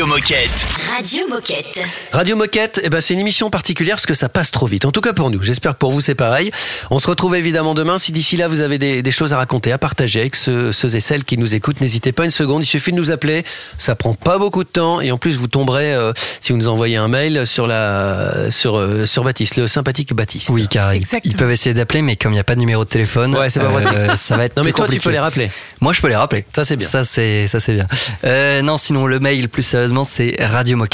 Radio 0.00 0.06
Moquette. 0.06 0.79
Radio 1.00 1.26
Moquette. 1.30 1.78
Radio 2.12 2.36
Moquette, 2.36 2.78
eh 2.84 2.90
ben, 2.90 3.00
c'est 3.00 3.14
une 3.14 3.20
émission 3.20 3.48
particulière 3.48 3.96
parce 3.96 4.04
que 4.04 4.12
ça 4.12 4.28
passe 4.28 4.50
trop 4.50 4.66
vite. 4.66 4.84
En 4.84 4.92
tout 4.92 5.00
cas 5.00 5.14
pour 5.14 5.30
nous. 5.30 5.42
J'espère 5.42 5.72
que 5.72 5.78
pour 5.78 5.92
vous 5.92 6.02
c'est 6.02 6.14
pareil. 6.14 6.50
On 6.90 6.98
se 6.98 7.06
retrouve 7.06 7.34
évidemment 7.36 7.72
demain. 7.72 7.96
Si 7.96 8.12
d'ici 8.12 8.36
là 8.36 8.48
vous 8.48 8.60
avez 8.60 8.76
des, 8.76 9.00
des 9.00 9.10
choses 9.10 9.32
à 9.32 9.38
raconter, 9.38 9.72
à 9.72 9.78
partager 9.78 10.20
avec 10.20 10.36
ceux, 10.36 10.72
ceux 10.72 10.94
et 10.96 11.00
celles 11.00 11.24
qui 11.24 11.38
nous 11.38 11.54
écoutent, 11.54 11.80
n'hésitez 11.80 12.12
pas 12.12 12.26
une 12.26 12.30
seconde. 12.30 12.64
Il 12.64 12.66
suffit 12.66 12.90
de 12.92 12.98
nous 12.98 13.10
appeler. 13.10 13.44
Ça 13.78 13.94
prend 13.94 14.12
pas 14.12 14.36
beaucoup 14.36 14.62
de 14.62 14.68
temps 14.68 15.00
et 15.00 15.10
en 15.10 15.16
plus 15.16 15.38
vous 15.38 15.46
tomberez 15.48 15.94
euh, 15.94 16.12
si 16.40 16.52
vous 16.52 16.58
nous 16.58 16.68
envoyez 16.68 16.98
un 16.98 17.08
mail 17.08 17.46
sur 17.46 17.66
la 17.66 18.50
sur 18.50 18.76
euh, 18.76 19.06
sur 19.06 19.24
Baptiste, 19.24 19.56
le 19.56 19.68
sympathique 19.68 20.12
Baptiste. 20.12 20.50
Oui, 20.50 20.68
car 20.68 20.92
ils, 20.94 21.06
ils 21.24 21.34
peuvent 21.34 21.50
essayer 21.50 21.72
d'appeler, 21.72 22.02
mais 22.02 22.16
comme 22.16 22.32
il 22.32 22.34
n'y 22.34 22.40
a 22.40 22.44
pas 22.44 22.56
de 22.56 22.60
numéro 22.60 22.84
de 22.84 22.90
téléphone, 22.90 23.34
Ouais, 23.34 23.48
c'est 23.48 23.60
pas 23.60 23.68
vrai. 23.68 23.84
euh, 23.86 24.16
ça 24.16 24.36
va 24.36 24.44
être 24.46 24.56
Non 24.58 24.64
mais 24.64 24.72
plus 24.72 24.76
toi 24.76 24.88
tu 24.88 24.98
peux 25.00 25.10
les 25.10 25.18
rappeler. 25.18 25.50
Moi, 25.80 25.94
je 25.94 26.02
peux 26.02 26.08
les 26.08 26.16
rappeler. 26.16 26.44
Ça 26.54 26.64
c'est 26.64 26.76
bien. 26.76 26.86
Ça 26.86 27.06
c'est 27.06 27.48
ça 27.48 27.58
c'est 27.58 27.72
bien. 27.72 27.86
Euh, 28.24 28.60
non, 28.60 28.76
sinon 28.76 29.06
le 29.06 29.18
mail 29.18 29.48
plus 29.48 29.62
sérieusement 29.62 30.04
c'est 30.04 30.38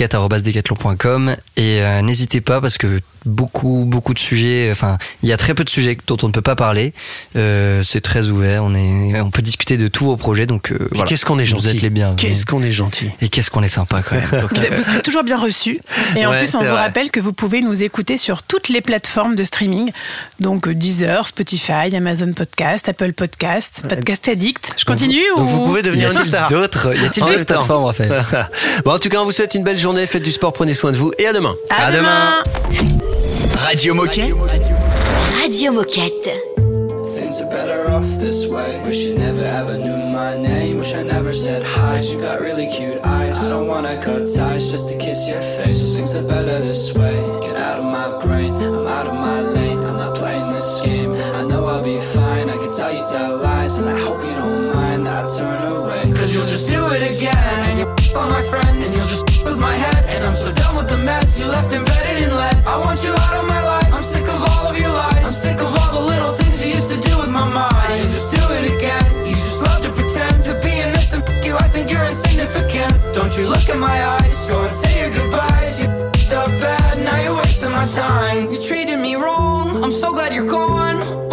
radiomoquette@decathlon.com 0.04 1.36
et 1.56 1.82
euh, 1.82 2.02
n'hésitez 2.02 2.40
pas 2.40 2.60
parce 2.60 2.78
que 2.78 3.00
beaucoup 3.26 3.84
beaucoup 3.86 4.14
de 4.14 4.18
sujets. 4.18 4.68
Enfin, 4.70 4.98
il 5.22 5.28
y 5.28 5.32
a 5.32 5.36
très 5.36 5.54
peu 5.54 5.64
de 5.64 5.70
sujets 5.70 5.96
dont 6.06 6.16
on 6.22 6.28
ne 6.28 6.32
peut 6.32 6.42
pas 6.42 6.54
parler. 6.56 6.92
Euh, 7.36 7.82
c'est 7.84 8.00
très 8.00 8.28
ouvert. 8.28 8.64
On 8.64 8.74
est 8.74 9.20
on 9.20 9.30
peut 9.30 9.42
discuter 9.42 9.76
de 9.76 9.88
tous 9.88 10.04
vos 10.06 10.16
projets. 10.16 10.46
Donc 10.46 10.72
euh, 10.72 10.78
voilà. 10.92 11.08
Qu'est-ce 11.08 11.24
qu'on 11.26 11.38
est 11.38 11.44
Vous 11.44 11.56
gentil. 11.56 11.76
êtes 11.76 11.82
les 11.82 11.90
bienvenus. 11.90 12.20
Qu'est-ce 12.22 12.46
qu'on 12.46 12.62
est 12.62 12.72
gentil. 12.72 13.10
Et 13.20 13.28
qu'est-ce 13.28 13.50
qu'on 13.50 13.62
est 13.62 13.68
sympa 13.68 14.02
quand 14.02 14.16
même. 14.16 14.40
Donc, 14.42 14.52
Vous, 14.70 14.76
vous 14.76 14.82
serez 14.82 15.00
toujours 15.00 15.24
bien 15.24 15.38
reçus. 15.38 15.80
Et 16.16 16.26
en 16.26 16.30
Ouais, 16.30 16.38
plus, 16.40 16.54
on 16.54 16.58
vous 16.60 16.64
vrai. 16.64 16.80
rappelle 16.80 17.10
que 17.10 17.20
vous 17.20 17.32
pouvez 17.32 17.62
nous 17.62 17.82
écouter 17.82 18.16
sur 18.18 18.42
toutes 18.42 18.68
les 18.68 18.80
plateformes 18.80 19.34
de 19.36 19.44
streaming. 19.44 19.90
Donc 20.40 20.68
euh, 20.68 20.74
Deezer, 20.74 21.26
Spotify, 21.26 21.94
Amazon 21.96 22.32
Podcast, 22.32 22.88
Apple 22.88 23.12
Podcast, 23.12 23.82
Podcast 23.88 24.28
Addict. 24.28 24.74
Je 24.78 24.84
continue 24.84 25.22
Donc 25.36 25.44
ou 25.44 25.46
vous 25.48 25.64
pouvez 25.66 25.82
devenir 25.82 26.10
une 26.12 26.22
star. 26.24 26.48
d'autres- 26.50 26.94
y 26.96 27.04
a-t-il 27.04 27.22
En 27.24 27.28
d'autres 27.28 27.44
plateformes, 27.44 27.84
Raphaël 27.84 28.24
Bon, 28.84 28.92
en 28.92 28.98
tout 28.98 29.08
cas, 29.08 29.18
on 29.20 29.24
vous 29.24 29.32
souhaite 29.32 29.54
une 29.54 29.64
belle 29.64 29.78
journée. 29.78 30.06
Faites 30.06 30.22
du 30.22 30.32
sport, 30.32 30.52
prenez 30.52 30.74
soin 30.74 30.92
de 30.92 30.96
vous 30.96 31.12
et 31.18 31.26
à 31.26 31.32
demain. 31.32 31.54
À, 31.70 31.90
demain. 31.92 32.42
Radio 33.64 33.94
Moquette. 33.94 34.32
Radio 35.40 35.72
Moquette. 35.72 36.40
Things 37.18 37.40
are 37.40 37.50
better 37.50 37.90
off 37.90 38.06
this 38.18 38.46
way. 38.46 38.82
Wish 38.84 39.04
you 39.04 39.18
never 39.18 39.42
ever 39.42 39.76
knew 39.78 39.96
my 40.12 40.36
name. 40.36 40.78
Wish 40.78 40.94
I 40.94 41.02
never 41.02 41.32
said 41.32 41.62
hi. 41.62 41.98
You 42.00 42.20
got 42.20 42.40
really 42.40 42.68
cute 42.70 42.98
eyes. 43.04 43.42
I 43.44 43.50
don't 43.50 43.66
wanna 43.66 44.00
cut 44.02 44.28
ties 44.32 44.70
just 44.70 44.90
to 44.90 44.98
kiss 44.98 45.28
your 45.28 45.40
face. 45.40 45.96
Things 45.96 46.14
are 46.14 46.22
better 46.22 46.58
this 46.60 46.94
way. 46.94 47.16
Get 47.40 47.56
out 47.56 47.78
of 47.80 47.84
my 47.84 48.08
brain. 48.24 48.54
I'm 48.54 48.86
out 48.86 49.06
of 49.06 49.14
my 49.14 49.40
lane. 49.40 49.78
I'm 49.78 49.96
not 49.96 50.14
playing 50.16 50.52
this 50.52 50.80
game. 50.82 51.12
I 51.12 51.42
know 51.42 51.66
I'll 51.66 51.82
be 51.82 52.00
fine. 52.00 52.50
I 52.50 52.56
can 52.56 52.72
tell 52.72 52.92
you 52.92 53.04
tell 53.04 53.38
lies, 53.38 53.78
and 53.78 53.88
I 53.88 53.98
hope 53.98 54.22
you 54.24 54.34
don't 54.34 54.74
mind 54.74 55.06
that 55.06 55.24
I 55.24 55.28
turn 55.38 55.72
away. 55.72 56.12
Cause 56.12 56.34
you'll 56.34 56.46
just 56.46 56.68
do 56.68 56.86
it 56.92 57.02
again, 57.16 57.36
and 57.68 57.78
you'll 57.80 58.18
on 58.18 58.30
my 58.30 58.42
friends, 58.42 58.86
and 58.86 58.96
you'll 58.96 59.08
just 59.08 59.35
with 59.46 59.58
my 59.60 59.74
head. 59.74 60.02
And 60.12 60.24
I'm 60.24 60.36
so 60.36 60.50
done 60.52 60.74
with 60.76 60.88
the 60.90 60.98
mess 60.98 61.38
you 61.38 61.46
left 61.46 61.72
embedded 61.72 62.24
in 62.24 62.30
lead. 62.34 62.56
I 62.66 62.76
want 62.84 63.02
you 63.04 63.12
out 63.24 63.34
of 63.40 63.46
my 63.46 63.62
life. 63.62 63.92
I'm 63.96 64.02
sick 64.02 64.26
of 64.34 64.40
all 64.50 64.66
of 64.70 64.76
your 64.76 64.92
lies. 64.92 65.24
I'm 65.28 65.38
sick 65.46 65.58
of 65.66 65.70
all 65.78 65.90
the 65.98 66.04
little 66.12 66.32
things 66.32 66.56
you 66.64 66.72
used 66.78 66.90
to 66.94 67.00
do 67.08 67.14
with 67.22 67.30
my 67.30 67.46
mind. 67.62 67.92
You'll 67.98 68.14
just 68.18 68.30
do 68.34 68.42
it 68.58 68.64
again. 68.74 69.06
You 69.28 69.34
just 69.34 69.62
love 69.62 69.80
to 69.86 69.90
pretend 69.98 70.44
to 70.48 70.52
be 70.64 70.72
innocent. 70.86 71.22
F- 71.28 71.46
you, 71.46 71.54
I 71.56 71.68
think 71.68 71.90
you're 71.92 72.08
insignificant. 72.14 72.92
Don't 73.14 73.34
you 73.38 73.46
look 73.48 73.66
in 73.68 73.78
my 73.78 73.98
eyes. 74.14 74.38
Go 74.48 74.62
and 74.62 74.72
say 74.72 74.92
your 75.00 75.12
goodbyes. 75.16 75.80
You 75.80 75.88
up 76.36 76.50
bad. 76.60 76.98
Now 77.04 77.18
you're 77.22 77.36
wasting 77.36 77.70
my 77.70 77.86
time. 77.86 78.50
You 78.50 78.58
treated 78.60 78.98
me 78.98 79.14
wrong. 79.14 79.82
I'm 79.84 79.92
so 79.92 80.12
glad 80.12 80.34
you're 80.34 80.44
gone. 80.44 81.25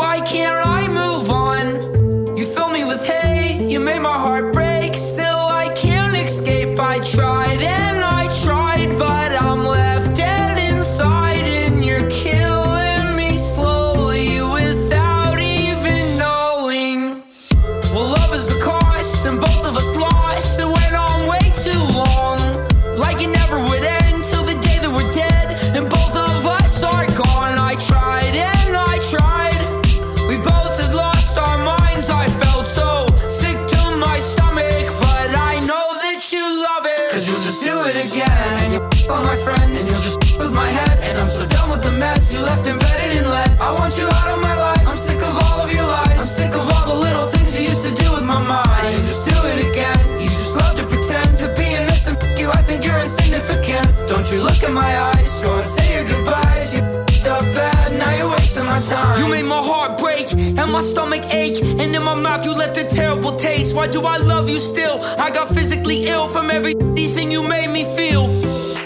You 54.34 54.42
look 54.42 54.64
in 54.64 54.74
my 54.74 54.92
eyes. 55.14 55.42
Go 55.44 55.58
and 55.58 55.66
say 55.66 55.88
your 55.96 56.06
goodbyes. 56.08 56.76
You 56.76 56.82
f***ed 56.82 57.28
up 57.28 57.44
bad. 57.56 57.94
Now 58.00 58.12
you're 58.18 58.30
wasting 58.30 58.66
my 58.66 58.82
time. 58.82 59.20
You 59.20 59.28
made 59.30 59.46
my 59.46 59.62
heart 59.70 59.98
break 60.00 60.34
and 60.34 60.72
my 60.72 60.82
stomach 60.82 61.24
ache. 61.34 61.62
And 61.62 61.96
in 61.96 62.04
my 62.04 62.16
mouth, 62.16 62.44
you 62.46 62.54
left 62.56 62.78
a 62.78 62.86
terrible 62.86 63.36
taste. 63.36 63.76
Why 63.76 63.88
do 63.88 64.02
I 64.02 64.18
love 64.18 64.50
you 64.50 64.58
still? 64.58 64.98
I 65.26 65.30
got 65.30 65.48
physically 65.50 66.08
ill 66.14 66.28
from 66.28 66.50
everything 66.50 67.32
you 67.32 67.44
made 67.44 67.70
me 67.70 67.84
feel. 67.98 68.24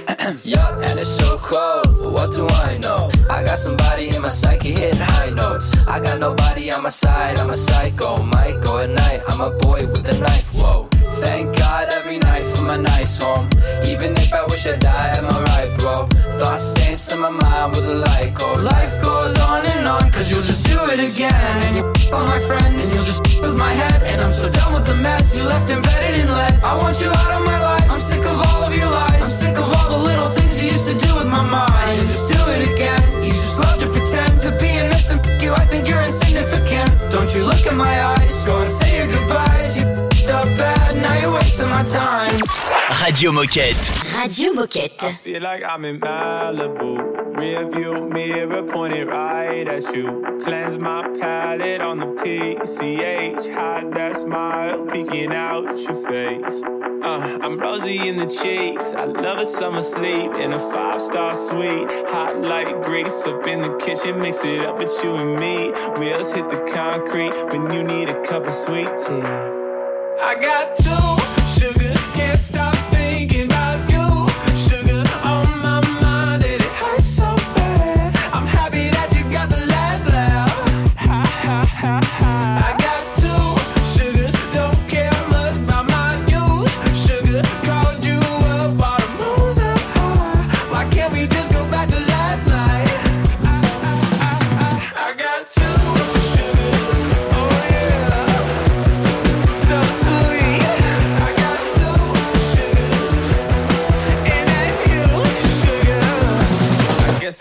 yeah, 0.43 0.85
and 0.85 0.99
it's 0.99 1.09
so 1.09 1.37
cold. 1.37 1.97
But 1.97 2.11
what 2.11 2.29
do 2.33 2.45
I 2.67 2.77
know? 2.77 3.09
I 3.29 3.43
got 3.43 3.59
somebody 3.59 4.09
in 4.13 4.21
my 4.21 4.27
psyche 4.27 4.71
hitting 4.71 4.99
high 4.99 5.29
notes. 5.29 5.65
I 5.87 5.99
got 5.99 6.19
nobody 6.19 6.71
on 6.71 6.83
my 6.83 6.89
side. 6.89 7.39
I'm 7.39 7.49
a 7.49 7.59
psycho. 7.67 8.17
Go 8.65 8.79
at 8.79 8.89
night. 8.89 9.21
I'm 9.29 9.41
a 9.41 9.51
boy 9.65 9.87
with 9.87 10.05
a 10.13 10.17
knife. 10.19 10.47
Whoa. 10.53 10.89
Thank 11.23 11.57
God 11.57 11.87
every 11.91 12.17
night 12.17 12.26
my 12.67 12.75
nice 12.75 13.17
home. 13.17 13.49
Even 13.85 14.11
if 14.17 14.33
I 14.33 14.43
wish 14.45 14.67
I 14.67 14.75
died, 14.75 15.17
am 15.17 15.25
I 15.25 15.41
right, 15.51 15.71
bro? 15.79 16.05
Thoughts 16.37 16.65
stains 16.71 17.09
in 17.13 17.19
my 17.19 17.29
mind 17.29 17.71
with 17.73 17.85
a 17.85 17.95
light 17.95 18.35
cold. 18.35 18.61
Life 18.61 19.01
goes 19.01 19.35
on 19.39 19.65
and 19.65 19.87
on, 19.87 20.11
cause 20.11 20.29
you'll 20.29 20.43
just 20.43 20.65
do 20.65 20.77
it 20.91 20.99
again. 20.99 21.55
And 21.65 21.77
you 21.77 21.85
f- 21.95 22.13
all 22.13 22.25
my 22.27 22.39
friends, 22.39 22.77
and 22.83 22.93
you'll 22.93 23.05
just 23.05 23.25
f- 23.25 23.41
with 23.41 23.57
my 23.57 23.71
head. 23.71 24.03
And 24.03 24.19
I'm 24.21 24.33
so 24.33 24.49
done 24.49 24.73
with 24.73 24.85
the 24.85 24.95
mess 24.95 25.37
you 25.37 25.43
left 25.43 25.71
embedded 25.71 26.19
in 26.19 26.27
lead. 26.27 26.55
I 26.61 26.75
want 26.75 26.99
you 26.99 27.07
out 27.09 27.31
of 27.39 27.43
my 27.45 27.59
life. 27.69 27.87
I'm 27.89 28.01
sick 28.01 28.25
of 28.25 28.37
all 28.47 28.61
of 28.67 28.75
your 28.75 28.89
lies. 28.91 29.23
I'm 29.25 29.35
sick 29.43 29.57
of 29.57 29.67
all 29.75 29.89
the 29.95 30.01
little 30.09 30.27
things 30.27 30.61
you 30.61 30.67
used 30.75 30.87
to 30.91 30.97
do 31.07 31.15
with 31.15 31.27
my 31.27 31.43
mind. 31.43 31.89
You'll 31.95 32.11
just 32.15 32.27
do 32.35 32.39
it 32.55 32.61
again. 32.73 33.23
You 33.23 33.31
just 33.31 33.59
love 33.63 33.79
to 33.79 33.87
pretend 33.95 34.41
to 34.41 34.51
be 34.59 34.69
innocent. 34.83 35.21
F- 35.25 35.41
you, 35.41 35.53
I 35.53 35.65
think 35.71 35.87
you're 35.87 36.03
insignificant. 36.03 36.89
Don't 37.15 37.33
you 37.33 37.43
look 37.45 37.63
in 37.65 37.77
my 37.77 37.95
eyes. 38.11 38.43
Go 38.45 38.59
and 38.61 38.69
say 38.69 38.89
your 38.99 39.07
goodbyes. 39.07 39.77
You 39.77 39.85
f***ed 39.85 40.31
up 40.31 40.47
bad. 40.59 40.97
Now 41.01 41.15
you're 41.21 41.31
wasting 41.31 41.69
my 41.69 41.83
time. 41.83 42.16
Radio 43.01 43.31
Moquette. 43.31 43.75
Radio 44.15 44.53
Moquette. 44.53 45.03
I 45.03 45.11
feel 45.11 45.41
like 45.41 45.63
I'm 45.63 45.85
in 45.85 45.99
Malibu. 45.99 47.35
Rear 47.37 47.69
view 47.69 48.09
mirror 48.09 48.63
pointed 48.63 49.07
right 49.07 49.67
at 49.67 49.83
you. 49.95 50.39
Cleanse 50.43 50.77
my 50.77 51.07
palate 51.19 51.81
on 51.81 51.99
the 51.99 52.07
PCH. 52.07 53.53
Hide 53.53 53.93
that 53.93 54.15
smile 54.15 54.85
peeking 54.87 55.33
out 55.33 55.77
your 55.77 55.95
face. 56.07 56.63
Uh, 57.03 57.39
I'm 57.41 57.59
rosy 57.59 58.07
in 58.07 58.17
the 58.17 58.25
cheeks. 58.25 58.93
I 58.93 59.05
love 59.05 59.39
a 59.39 59.45
summer 59.45 59.81
sleep 59.81 60.33
in 60.35 60.53
a 60.53 60.59
five 60.59 60.99
star 60.99 61.35
suite. 61.35 61.89
Hot 62.09 62.37
like 62.37 62.69
grease 62.83 63.23
up 63.25 63.45
in 63.45 63.61
the 63.61 63.77
kitchen. 63.77 64.19
Mix 64.19 64.43
it 64.43 64.65
up 64.65 64.79
with 64.79 64.91
you 65.03 65.15
and 65.15 65.39
me. 65.39 65.71
Wheels 65.99 66.33
hit 66.33 66.49
the 66.49 66.69
concrete 66.73 67.35
when 67.51 67.71
you 67.71 67.83
need 67.83 68.09
a 68.09 68.23
cup 68.23 68.47
of 68.47 68.53
sweet 68.53 68.89
tea. 68.97 69.21
I 70.19 70.35
got 70.41 70.75
two 70.75 71.16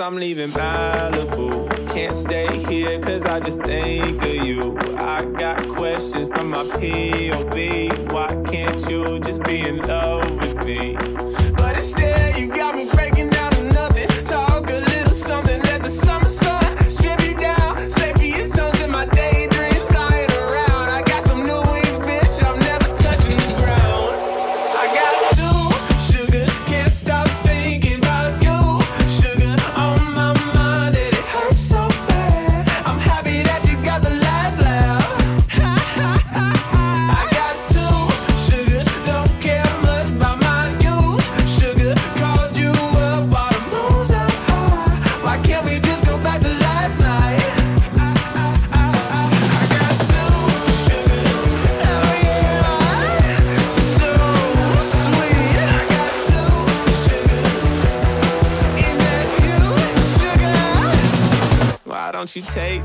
I'm 0.07 0.15
leaving 0.15 0.51
Malibu. 0.51 1.69
Can't 1.93 2.15
stay 2.15 2.47
here 2.69 2.97
cause 3.01 3.27
I 3.27 3.41
just 3.41 3.61
think 3.63 4.23
of 4.23 4.35
you. 4.37 4.79
I 4.97 5.25
got 5.25 5.69
questions 5.69 6.29
from 6.29 6.51
my 6.51 6.63
POV. 6.63 8.13
Why 8.13 8.29
can't 8.49 8.89
you 8.89 9.19
just 9.19 9.43
be 9.43 9.63
in 9.63 9.79
love 9.79 10.16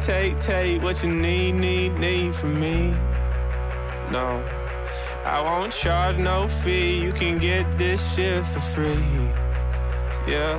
take, 0.06 0.38
take, 0.38 0.82
what 0.82 1.04
you 1.04 1.12
need, 1.12 1.54
need, 1.54 1.94
need 2.00 2.36
from 2.36 2.60
me? 2.60 2.90
No, 4.12 4.44
I 5.26 5.42
won't 5.44 5.72
charge 5.72 6.18
no 6.18 6.48
fee. 6.48 7.00
You 7.00 7.14
can 7.14 7.38
get 7.38 7.78
this 7.78 8.16
shit 8.16 8.44
for 8.46 8.60
free. 8.60 9.30
Yeah. 10.28 10.58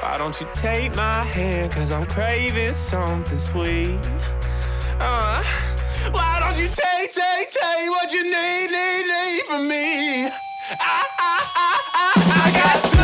Why 0.00 0.18
don't 0.18 0.40
you 0.40 0.46
take 0.54 0.94
my 0.94 1.24
hand? 1.24 1.72
Cause 1.72 1.90
I'm 1.90 2.06
craving 2.06 2.74
something 2.74 3.38
sweet. 3.38 3.98
Uh, 5.00 5.42
why 6.12 6.38
don't 6.40 6.58
you 6.58 6.68
take, 6.68 7.12
take, 7.12 7.50
take 7.50 7.90
what 7.90 8.12
you 8.12 8.22
need, 8.22 8.70
need, 8.70 9.04
need 9.06 9.42
from 9.46 9.68
me? 9.68 10.26
I, 10.26 10.30
I, 10.80 11.36
I, 11.56 11.72
I, 11.94 12.12
I 12.42 12.52
got 12.60 12.78
two 12.92 13.03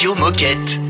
Radio 0.00 0.14
Moquette. 0.14 0.89